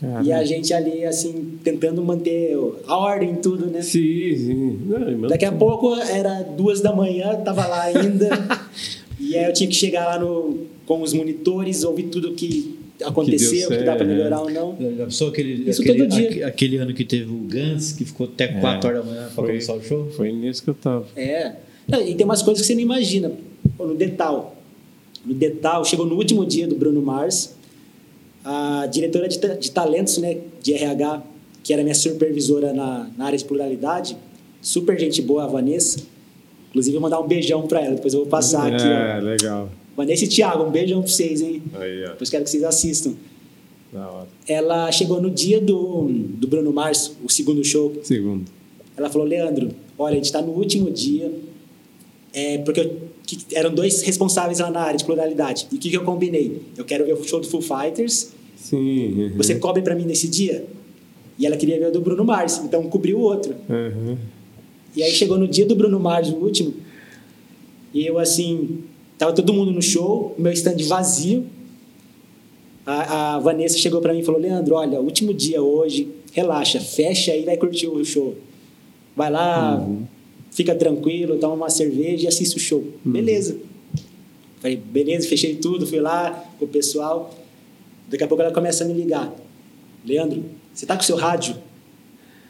[0.00, 0.22] Cara.
[0.22, 3.80] E a gente ali, assim, tentando manter a ordem em tudo, né?
[3.82, 4.78] Sim, sim.
[4.86, 5.28] Não.
[5.28, 8.28] Daqui a pouco era duas da manhã, tava lá ainda.
[9.18, 13.68] e aí eu tinha que chegar lá no, com os monitores, ouvir tudo que aconteceu,
[13.68, 14.76] o que, dá para melhorar ou não.
[14.98, 16.28] Já pensou aquele, Isso aquele, todo dia.
[16.28, 19.30] aque- aquele ano que teve o Guns, que ficou até 4 horas da manhã para
[19.34, 19.46] Foi.
[19.46, 20.10] começar o show?
[20.10, 21.06] Foi nisso que eu tava.
[21.16, 21.52] É.
[21.88, 23.32] Não, E tem umas coisas que você não imagina.
[23.78, 24.56] Pô, No Detal.
[25.24, 27.55] No Detal, chegou no último dia do Bruno Mars,
[28.48, 31.20] a diretora de, de talentos, né, de RH,
[31.64, 34.16] que era minha supervisora na, na área de pluralidade,
[34.62, 35.98] super gente boa, a Vanessa.
[36.68, 38.86] Inclusive, eu vou mandar um beijão pra ela, depois eu vou passar aqui.
[38.86, 39.68] É, legal.
[39.96, 41.60] Vanessa e Thiago, um beijão pra vocês, hein?
[41.74, 42.10] Aí, ó.
[42.10, 43.14] Depois quero que vocês assistam.
[43.92, 44.28] Da hora.
[44.46, 48.44] Ela chegou no dia do, do Bruno Mars, o segundo show, Segundo.
[48.96, 51.32] ela falou, Leandro, olha, a gente está no último dia,
[52.38, 55.66] é, porque eu- que- eram dois responsáveis lá na área de pluralidade.
[55.72, 56.60] E o que, que eu combinei?
[56.76, 59.08] Eu quero ver o show do Foo Fighters, Sim.
[59.30, 59.32] uhum.
[59.38, 60.66] você cobre para mim nesse dia?
[61.38, 63.54] E ela queria ver o do Bruno Mars, então cobriu o outro.
[63.68, 64.16] Uhum.
[64.94, 66.74] E aí chegou no dia do Bruno Mars, o último,
[67.94, 68.80] e eu assim,
[69.18, 71.46] tava todo mundo no show, meu stand vazio.
[72.86, 77.32] A, a Vanessa chegou para mim e falou: Leandro, olha, último dia hoje, relaxa, fecha
[77.32, 78.36] aí, vai curtir o show.
[79.16, 79.84] Vai lá,
[80.56, 82.82] fica tranquilo, toma uma cerveja e assiste o show.
[83.04, 83.58] Beleza.
[84.58, 87.32] Falei, beleza, fechei tudo, fui lá com o pessoal.
[88.08, 89.30] Daqui a pouco ela começa a me ligar.
[90.02, 90.42] Leandro,
[90.72, 91.56] você tá com o seu rádio?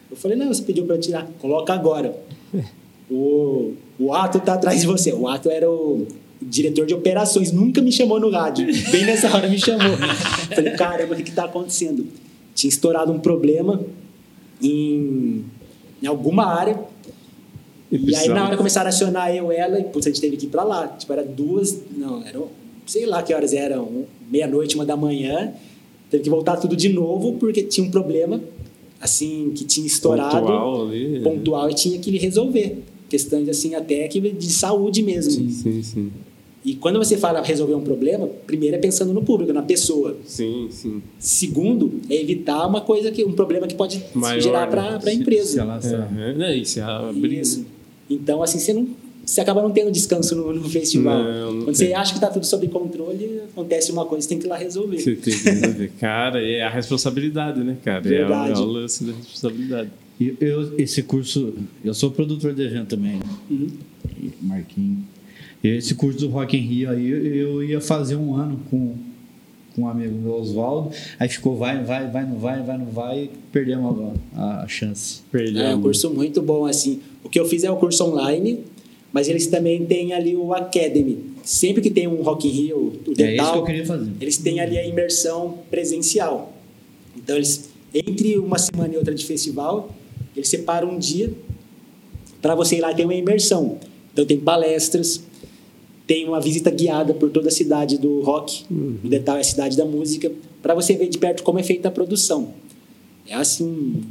[0.08, 1.28] Eu falei, não, você pediu para eu tirar.
[1.40, 2.16] Coloca agora.
[3.08, 5.12] O, o Ato tá atrás de você.
[5.12, 6.08] O Ato era o
[6.42, 8.66] diretor de operações, nunca me chamou no rádio.
[8.90, 9.96] Bem nessa hora me chamou.
[10.52, 12.04] Falei, caramba, o que, que tá acontecendo?
[12.52, 13.80] Tinha estourado um problema
[14.60, 15.44] em,
[16.02, 16.76] em alguma área.
[17.90, 20.36] E aí, na hora começaram a acionar eu e ela, e putz, a gente teve
[20.36, 20.88] que ir pra lá.
[20.88, 22.48] Tipo, era duas, não, eram,
[22.86, 25.52] sei lá que horas eram, meia-noite, uma da manhã.
[26.10, 28.40] Teve que voltar tudo de novo, porque tinha um problema,
[29.00, 31.20] assim, que tinha estourado Pontual ali.
[31.20, 32.82] pontual e tinha que resolver.
[33.08, 35.30] Questões assim, até que de saúde mesmo.
[35.32, 36.12] Sim, sim, sim.
[36.64, 40.16] E quando você fala resolver um problema, primeiro é pensando no público, na pessoa.
[40.26, 41.00] Sim, sim.
[41.16, 44.70] Segundo, é evitar uma coisa que um problema que pode Maior, gerar né?
[44.72, 45.64] para a Se empresa.
[45.64, 46.38] Uhum.
[46.38, 47.40] Não, isso é abrir.
[47.40, 47.64] Isso.
[48.08, 48.88] Então, assim, você não
[49.26, 51.24] você acaba não tendo descanso no, no festival.
[51.24, 51.88] Não, não Quando tem.
[51.88, 54.56] você acha que está tudo sob controle, acontece uma coisa, você tem que ir lá
[54.56, 55.00] resolver.
[55.00, 55.92] Você tem que resolver.
[55.98, 58.06] Cara, é a responsabilidade, né, cara?
[58.06, 58.60] É o, é Verdade.
[58.60, 59.90] o lance da responsabilidade.
[60.20, 61.54] E eu, esse curso,
[61.84, 63.22] eu sou produtor de evento também, né?
[63.50, 63.68] Uhum.
[64.42, 65.00] Marquinhos.
[65.62, 68.94] E Esse curso do Rock in Rio aí, eu, eu ia fazer um ano com,
[69.76, 70.90] com um amigo meu, Oswaldo.
[71.20, 75.20] Aí ficou vai, vai, vai, não vai, vai, não vai, e perdemos a, a chance.
[75.30, 75.62] Perdeu.
[75.62, 77.00] É um curso muito bom, assim.
[77.22, 78.64] O que eu fiz é o curso online,
[79.12, 81.18] mas eles também têm ali o Academy.
[81.44, 84.10] Sempre que tem um Rock in Rio, o É isso Detal, que eu queria fazer.
[84.20, 86.52] eles têm ali a imersão presencial.
[87.16, 89.90] Então, eles, entre uma semana e outra de festival,
[90.34, 91.32] eles separam um dia
[92.42, 93.78] para você ir lá e ter uma imersão.
[94.12, 95.22] Então, tem palestras,
[96.06, 99.76] tem uma visita guiada por toda a cidade do rock, o Detal é a cidade
[99.76, 100.30] da música,
[100.62, 102.54] para você ver de perto como é feita a produção.
[103.28, 104.02] É assim,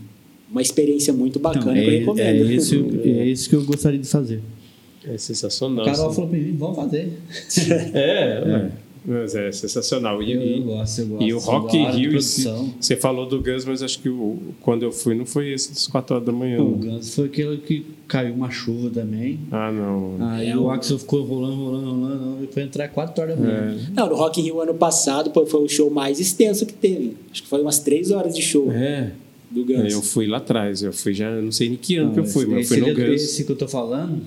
[0.52, 2.50] uma experiência muito Então, bacana que eu é, recomendo.
[2.50, 2.76] é, esse,
[3.06, 4.42] é esse que eu gostaria de fazer.
[5.08, 5.86] É sensacional.
[5.86, 6.16] O Carol assim.
[6.16, 7.14] falou pra mim, vamos fazer.
[7.94, 8.70] É,
[9.08, 10.22] mas é sensacional.
[10.24, 11.24] E, Eu, eu gosto, eu gosto.
[11.24, 14.92] e o Rock in Rio, você falou do Guns, mas acho que o, quando eu
[14.92, 16.62] fui não foi esse dos 4 horas da manhã.
[16.62, 16.72] O.
[16.76, 19.40] Guns foi aquele que caiu uma chuva também.
[19.52, 20.18] Ah, não.
[20.30, 23.78] Aí É, o Axel ficou rolando, rolando, rolando, e foi entrar 4 horas da manhã.
[23.96, 27.16] Não, no Rock in Rio ano passado pô, foi o show mais extenso que teve.
[27.32, 29.12] Acho que foi umas três horas de show É.
[29.52, 29.94] do Guns.
[29.94, 32.26] Eu fui lá atrás, eu fui já, não sei nem que ano Não, que eu
[32.26, 33.22] fui, esse- mas eu fui no Guns.
[33.22, 34.22] esse que eu tô falando,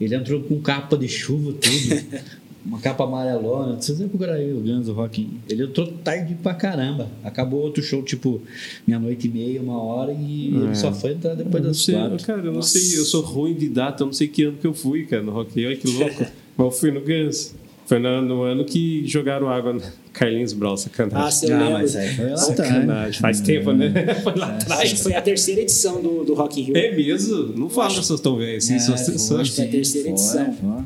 [0.00, 2.28] ele entrou com capa de chuva, tudo.
[2.64, 3.80] uma capa amarelona.
[3.80, 7.08] Se você procurar aí o Guns, o Rock, ele entrou tarde pra caramba.
[7.24, 8.40] Acabou outro show, tipo,
[8.86, 10.64] meia-noite e meia, uma hora, e É.
[10.64, 12.26] ele só foi entrar depois Eu não das sei, quatro.
[12.26, 12.78] cara, eu não Nossa.
[12.78, 15.22] sei, eu sou ruim de data, eu não sei que ano que eu fui, cara,
[15.22, 16.24] no Rock olha que louco.
[16.56, 17.54] mas eu fui no Guns.
[17.86, 19.80] Foi no, no ano que jogaram água no
[20.12, 21.30] Carlinhos Brown, Ah, sacanagem.
[21.30, 21.72] se eu Ah, lembro.
[21.74, 22.56] mas aí foi lá atrás.
[22.58, 23.20] sacanagem.
[23.22, 23.90] Faz tempo, né?
[24.22, 25.00] Foi lá Acho que atrás.
[25.02, 26.76] foi a terceira edição do, do Rock in Rio.
[26.76, 27.44] É mesmo?
[27.56, 30.04] Não fala se vocês estão vendo assim, É, só, só, foi, acho que a terceira
[30.04, 30.52] foi, edição.
[30.52, 30.84] foi.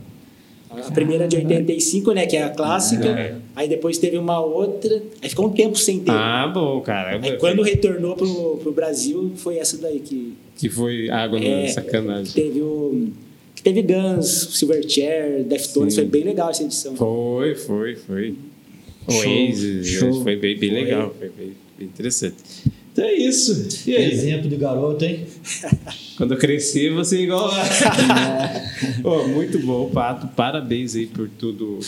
[0.89, 2.27] A primeira de 85, né?
[2.27, 3.09] Que é a clássica.
[3.09, 3.37] É.
[3.55, 5.03] Aí depois teve uma outra.
[5.23, 6.11] Aí ficou um tempo sem ter.
[6.11, 7.19] Ah, bom, cara.
[7.23, 10.35] Aí quando retornou pro, pro Brasil, foi essa daí que.
[10.57, 12.33] Que foi água na É, sacanagem.
[12.33, 13.09] Teve o.
[13.55, 14.27] Que teve Guns,
[14.59, 16.01] Silverchair, Deftones, Sim.
[16.01, 16.97] foi bem legal essa edição.
[16.97, 18.35] Foi, foi, foi.
[19.07, 20.81] Oasis, foi bem, bem Foi.
[20.81, 22.37] legal, foi bem, bem interessante.
[22.93, 23.89] Então é isso.
[23.89, 24.13] E aí?
[24.13, 25.27] Exemplo do garoto, hein?
[26.17, 27.51] Quando eu crescer, você é igual.
[29.03, 30.29] Pô, muito bom, Pato.
[30.29, 31.79] Parabéns aí por tudo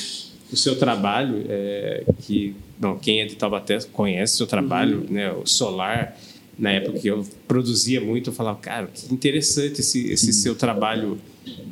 [0.51, 1.45] o seu trabalho.
[1.49, 5.31] é, que, bom, quem é de Taubaté conhece o seu trabalho, né?
[5.31, 6.17] O Solar.
[6.57, 11.19] Na época que eu produzia muito, eu falava, cara, que interessante esse, esse seu trabalho,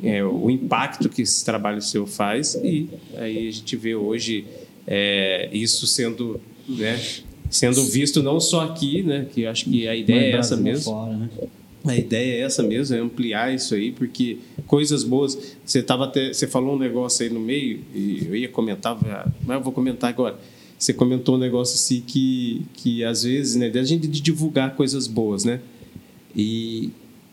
[0.03, 2.55] é, o impacto que esse trabalho seu faz.
[2.55, 4.45] E aí a gente vê hoje
[4.85, 6.99] é, isso sendo, né?
[7.53, 9.27] Sendo visto não só aqui, né?
[9.31, 10.91] Que acho que a ideia é Mas essa Brasil mesmo.
[10.91, 11.29] Fora, né?
[11.85, 15.37] A ideia é essa mesmo, é ampliar isso aí, porque coisas boas.
[15.63, 18.97] Você tava até, você falou um negócio aí no meio e eu ia comentar,
[19.45, 20.39] mas eu vou comentar agora.
[20.79, 25.05] Você comentou um negócio assim que, que às vezes, né, da gente de divulgar coisas
[25.05, 25.59] boas, né?
[26.35, 26.89] E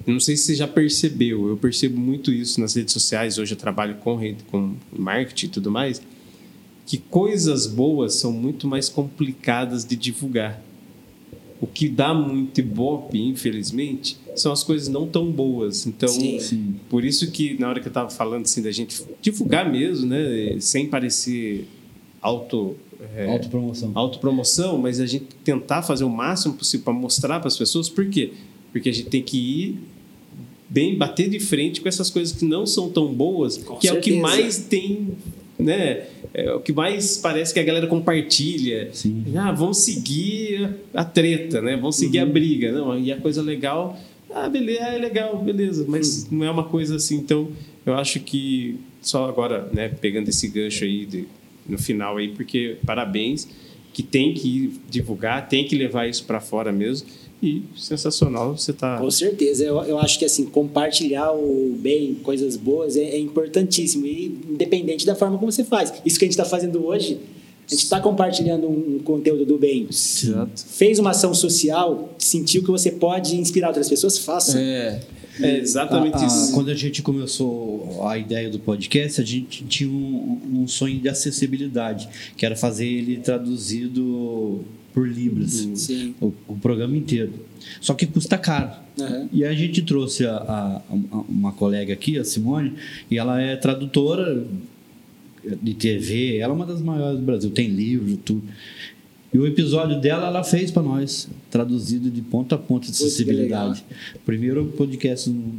[0.07, 3.39] não sei se você já percebeu, eu percebo muito isso nas redes sociais.
[3.39, 6.03] Hoje eu trabalho com rede, com marketing e tudo mais,
[6.91, 10.61] que coisas boas são muito mais complicadas de divulgar.
[11.61, 15.87] O que dá muito ibope, infelizmente, são as coisas não tão boas.
[15.87, 16.41] Então, Sim.
[16.41, 16.75] Sim.
[16.89, 20.57] por isso que na hora que eu estava falando assim da gente divulgar mesmo, né,
[20.59, 21.65] sem parecer
[22.21, 22.75] auto
[23.15, 23.93] é, Autopromoção.
[23.95, 27.89] autopromoção, mas a gente tentar fazer o máximo possível para mostrar para as pessoas.
[27.89, 28.33] Por quê?
[28.73, 29.79] Porque a gente tem que ir
[30.69, 33.93] bem bater de frente com essas coisas que não são tão boas, Com que é
[33.93, 34.23] o que certeza.
[34.23, 35.09] mais tem,
[35.61, 36.05] né?
[36.33, 38.91] É o que mais parece que a galera compartilha.
[38.93, 39.25] Sim.
[39.37, 41.77] Ah, vamos seguir a treta, né?
[41.77, 42.99] Vamos seguir a briga, não?
[42.99, 43.99] E a coisa legal,
[44.33, 47.17] ah, beleza, é legal, beleza, mas não é uma coisa assim.
[47.17, 47.49] Então,
[47.85, 49.89] eu acho que só agora, né?
[49.89, 51.25] Pegando esse gancho aí de,
[51.69, 53.49] no final aí, porque parabéns,
[53.93, 57.09] que tem que divulgar, tem que levar isso para fora mesmo.
[57.43, 59.65] E sensacional, você tá Com certeza.
[59.65, 64.05] Eu, eu acho que assim, compartilhar o bem, coisas boas, é, é importantíssimo.
[64.07, 65.91] E independente da forma como você faz.
[66.05, 67.19] Isso que a gente está fazendo hoje,
[67.67, 69.87] a gente está compartilhando um, um conteúdo do bem.
[69.89, 70.65] Exato.
[70.69, 74.61] Fez uma ação social, sentiu que você pode inspirar outras pessoas, faça.
[74.61, 75.01] É,
[75.41, 76.53] é exatamente A- a- isso.
[76.55, 81.09] Quando a gente começou a ideia do podcast, a gente tinha um, um sonho de
[81.09, 86.15] acessibilidade, que era fazer ele traduzido por Libras, Sim.
[86.21, 87.33] o, o programa inteiro.
[87.81, 88.73] Só que custa caro.
[88.99, 89.29] Aham.
[89.33, 92.73] E a gente trouxe a, a- a- uma colega aqui, a Simone,
[93.11, 94.45] e ela é tradutora
[95.63, 98.43] de TV, ela é uma das maiores do Brasil, tem livro, tudo.
[99.33, 103.03] E o episódio dela ela fez para nós, traduzido de ponta a ponta de Putz,
[103.03, 103.85] acessibilidade.
[104.25, 105.55] Primeiro podcast, no,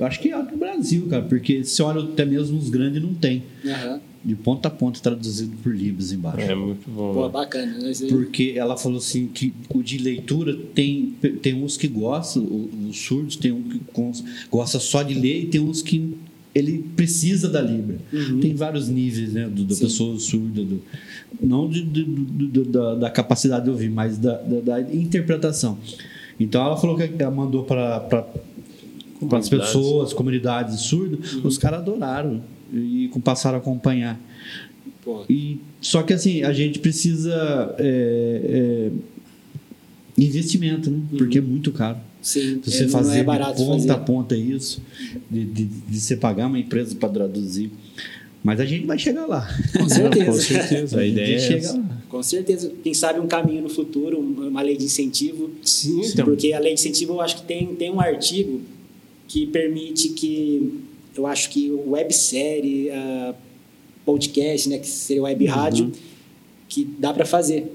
[0.00, 3.12] eu acho que é do Brasil, cara, porque se olha até mesmo os grandes não
[3.12, 3.42] tem.
[3.66, 4.00] Aham.
[4.22, 6.40] De ponta a ponta traduzido por Libras embaixo.
[6.40, 7.14] É muito bom.
[7.14, 7.32] Pô, né?
[7.32, 7.78] bacana.
[7.78, 7.92] né?
[8.08, 12.46] Porque ela falou assim que o de leitura tem, tem uns que gostam,
[12.88, 13.80] os surdos tem um que
[14.50, 16.18] gosta só de ler e tem uns que
[16.54, 17.98] ele precisa da Libra.
[18.40, 19.84] Tem vários níveis, né, do, da Sim.
[19.84, 20.82] pessoa surda, do,
[21.40, 25.78] não de, de- do- da, da capacidade de ouvir, mas da, da, da interpretação.
[26.38, 28.26] Então ela falou que ela mandou para
[29.32, 32.40] as pessoas, comunidades surdas, os caras adoraram
[32.72, 34.18] e passaram a acompanhar.
[35.04, 38.90] Pô, E, só que assim, a gente precisa é, é,
[40.22, 41.00] investimento, né?
[41.16, 41.98] Porque é muito caro.
[42.20, 42.60] sim.
[42.62, 43.26] Você é, fazer é de
[43.64, 43.90] ponta fazer.
[43.92, 44.82] a ponta isso,
[45.30, 47.70] de, de, de você pagar uma empresa para traduzir.
[48.42, 49.46] Mas a gente vai chegar lá.
[49.76, 50.24] Com certeza.
[50.26, 51.00] Com certeza.
[51.00, 52.02] A ideia é gente chega lá.
[52.08, 52.72] Com certeza.
[52.82, 55.50] Quem sabe um caminho no futuro, um- uma lei de incentivo.
[55.62, 56.24] Sim, então.
[56.24, 58.62] Porque a lei de incentivo, eu acho que tem, tem um artigo
[59.28, 60.80] que permite que,
[61.16, 63.34] eu acho que websérie, ah,
[64.06, 65.50] podcast, né, que seria web Uhum.
[65.50, 65.92] rádio,
[66.68, 67.70] que dá para fazer.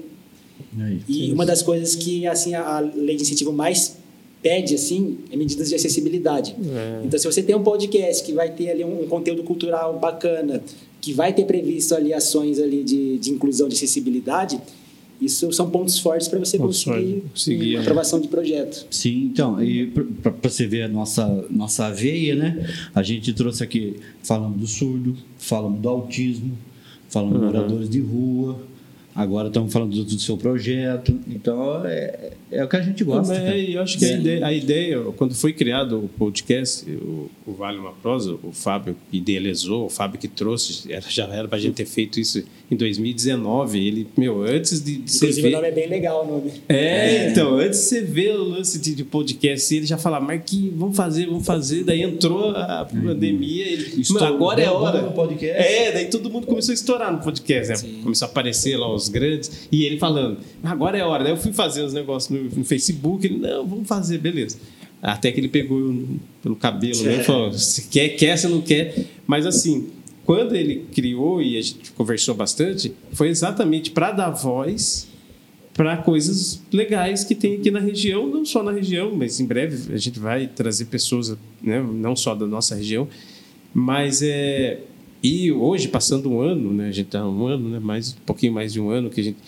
[0.78, 1.00] Aí.
[1.08, 3.96] E uma das coisas que assim a a lei de incentivo mais
[4.42, 6.54] pede assim é medidas de acessibilidade.
[6.74, 7.00] É.
[7.04, 10.62] Então, se você tem um podcast que vai ter ali um, um conteúdo cultural bacana,
[11.00, 14.60] que vai ter previsto ali ações ali de, de inclusão, de acessibilidade,
[15.20, 17.80] isso são pontos fortes para você Pontos conseguir, é.
[17.80, 18.86] aprovação de projeto.
[18.90, 22.68] Sim, então, e para você ver a nossa, nossa veia, né?
[22.94, 26.56] A gente trouxe aqui, falamos do surdo, falamos do autismo,
[27.08, 27.52] falamos de Uhum.
[27.52, 28.60] moradores de rua,
[29.16, 31.18] Agora estamos falando do, do seu projeto.
[31.26, 33.34] Então é, é o que a gente gosta.
[33.34, 34.16] É, eu acho que a, É.
[34.18, 38.94] ideia, a ideia, quando foi criado o podcast, o, o Vale Uma Prosa, o Fábio
[39.10, 42.44] que idealizou, o Fábio que trouxe, era- já era para a gente ter feito isso
[42.70, 43.86] em 2019.
[43.86, 45.56] Ele, meu, antes de, de você Inclusive, o ver.
[45.56, 46.52] nome é bem legal o nome.
[46.68, 50.74] É, então, antes de você ver o lance de, de podcast, ele já falava, Marquinhos,
[50.76, 51.84] vamos fazer, vamos fazer.
[51.84, 55.02] Daí entrou a pandemia, ele, Estourou, "Mano, agora é hora.
[55.10, 55.56] podcast.
[55.56, 57.94] É, daí todo mundo começou a estourar no podcast, né?
[58.02, 61.24] Começou a aparecer lá os grandes, e ele falando, agora é hora.
[61.24, 64.58] Daí eu fui fazer os negócios no, no Facebook, ele, não, vamos fazer, beleza.
[65.02, 66.06] Até que ele pegou eu
[66.42, 67.22] pelo cabelo, né?
[67.22, 69.06] Falou, se quer, quer, se não quer.
[69.26, 69.88] Mas assim,
[70.24, 75.06] quando ele criou e a gente conversou bastante, foi exatamente para dar voz
[75.72, 79.92] para coisas legais que tem aqui na região, não só na região, mas em breve
[79.92, 83.06] a gente vai trazer pessoas, né, não só da nossa região,
[83.74, 84.80] mas é
[85.22, 88.52] e hoje passando um ano, né, a gente tá um ano, né, mais um pouquinho
[88.52, 89.38] mais de um ano que a gente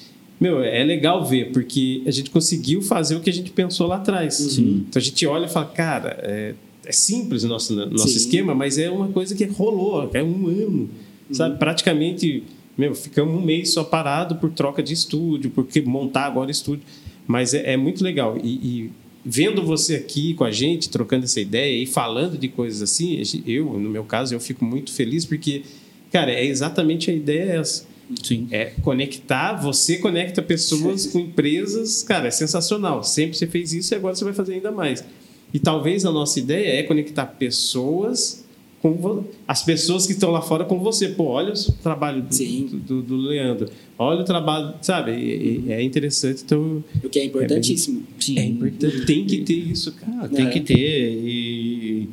[0.41, 3.97] meu, é legal ver, porque a gente conseguiu fazer o que a gente pensou lá
[3.97, 4.57] atrás.
[4.57, 6.55] Então a gente olha e fala, cara, é,
[6.87, 8.17] é simples o nosso, nosso Sim.
[8.17, 10.89] esquema, mas é uma coisa que rolou, é um ano.
[11.33, 11.59] Sabe?
[11.59, 12.45] Praticamente,
[12.77, 16.85] meu, ficamos um mês só parado por troca de estúdio, porque montar agora estúdio.
[17.27, 18.39] Mas é, é muito legal.
[18.43, 18.91] E, e
[19.29, 23.79] vendo você aqui com a gente, trocando essa ideia e falando de coisas assim, eu,
[23.79, 25.63] no meu caso, eu fico muito feliz porque,
[26.11, 27.87] cara, é exatamente a ideia é essa.
[28.23, 28.49] Sim.
[28.51, 33.05] É conectar, você conecta pessoas com empresas, cara, é sensacional.
[33.05, 35.05] Sempre você fez isso e agora você vai fazer ainda mais.
[35.53, 38.47] E talvez a nossa ideia é conectar pessoas
[38.81, 41.09] com as pessoas que estão lá fora com você.
[41.09, 42.67] Pô, olha o trabalho do, Sim.
[42.87, 43.69] do, do Leandro,
[43.99, 45.13] olha o trabalho, sabe?
[45.13, 46.43] E- é interessante.
[46.45, 48.03] Então, O que é importantíssimo.
[48.21, 48.39] Sim.
[48.39, 50.29] é importante, tem que ter isso, cara.
[50.29, 50.51] Tem É.
[50.51, 50.77] que ter.
[50.79, 52.09] E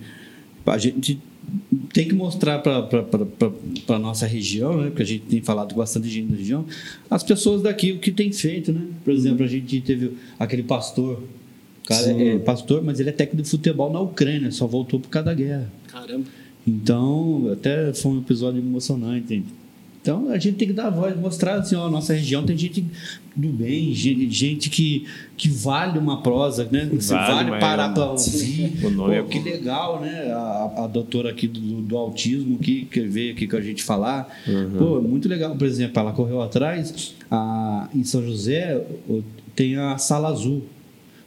[0.66, 1.20] a gente
[1.94, 2.90] tem que mostrar para
[3.90, 4.88] a nossa região, né?
[4.88, 6.66] porque a gente tem falado bastante gente da região,
[7.10, 8.72] as pessoas daqui, o que tem feito.
[8.74, 8.82] Né?
[9.04, 11.22] Por exemplo, a gente teve aquele pastor.
[11.84, 15.08] O cara é pastor, mas ele é técnico de futebol na Ucrânia, só voltou por
[15.10, 15.72] causa da guerra.
[15.88, 16.26] Caramba.
[16.68, 19.44] Então, até foi um episódio emocionante.
[20.06, 22.86] Então, a gente tem que dar voz, mostrar assim, ó, nossa região tem gente
[23.36, 26.88] do bem, gente, gente que, que vale uma prosa, né?
[26.92, 28.74] Vale, vale, parar é- para ouvir.
[28.80, 30.32] Pô, é que legal, né?
[30.32, 34.30] A, a doutora aqui do, do autismo que, que veio aqui com a gente falar.
[34.48, 34.78] Uhum.
[34.78, 35.56] Pô, muito legal.
[35.56, 37.16] Por exemplo, ela correu atrás.
[37.32, 38.86] A, em São José
[39.56, 40.62] tem a sala azul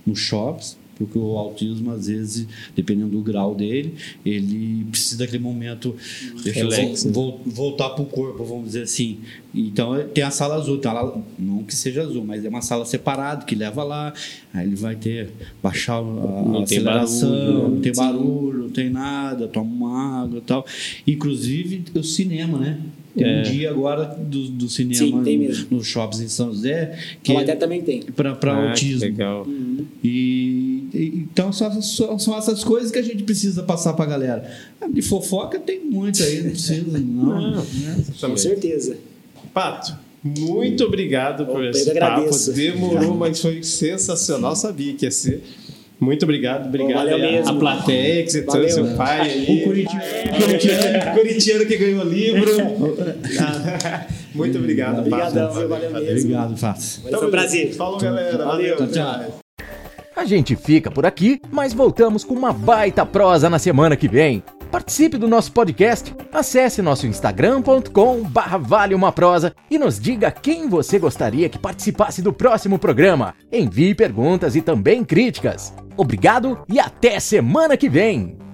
[0.07, 3.95] nos shops, porque o autismo, às vezes, dependendo do grau dele,
[4.27, 5.95] ele precisa daquele momento
[6.43, 7.13] deixa eu Relax, né?
[7.13, 9.19] vol- vol- voltar para o corpo, vamos dizer assim.
[9.55, 12.85] Então tem a sala azul, então ela, não que seja azul, mas é uma sala
[12.85, 14.13] separada que leva lá,
[14.53, 15.31] aí ele vai ter
[15.63, 17.69] baixar a, Não tem aceleração, barulho, né?
[17.75, 18.01] não tem Sim.
[18.01, 20.67] barulho, não tem nada, toma uma água e tal.
[21.07, 22.79] Inclusive o cinema, né?
[23.17, 23.41] Tem É.
[23.41, 25.67] um dia agora do, do cinema Sim, tem mesmo.
[25.71, 28.03] nos shoppings em São José que Taubaté também tem.
[28.03, 29.01] para Ah, autismo.
[29.01, 29.45] legal.
[30.05, 30.28] E, e-
[31.07, 34.51] então são, são, são essas coisas que a gente precisa passar para a galera.
[34.81, 37.41] Ah, De fofoca tem muito aí, não precisa, não.
[37.53, 37.63] Não.
[37.63, 38.05] né?
[38.21, 38.97] Com certeza.
[39.55, 42.05] Pato, muito obrigado por esse papo.
[42.05, 42.53] agradeço.
[42.53, 44.55] Demorou, mas foi sensacional.
[44.57, 45.43] Sabia que ia ser.
[46.01, 46.67] Muito obrigado.
[46.69, 47.51] Obrigado valeu aí a- mesmo.
[47.51, 48.87] a plateia que você trouxe, Valeu.
[48.87, 49.61] seu pai aí.
[49.61, 52.51] O corintiano que ganhou o livro.
[54.33, 55.59] Muito obrigado, Obrigadão, Pato.
[55.59, 55.69] viu?
[55.69, 56.11] Valeu mesmo.
[56.11, 57.03] Obrigado, Fácil.
[57.03, 57.73] Foi um prazer.
[57.75, 58.45] Falou, galera.
[58.45, 58.77] Valeu.
[58.77, 59.48] Tchau, tchau.
[60.19, 64.43] A gente fica por aqui, mas voltamos com uma baita prosa na semana que vem.
[64.69, 70.69] Participe do nosso podcast, acesse nosso instagram.com barra vale uma prosa e nos diga quem
[70.69, 73.33] você gostaria que participasse do próximo programa.
[73.53, 75.73] Envie perguntas e também críticas.
[75.97, 78.48] Obrigado e até semana que vem!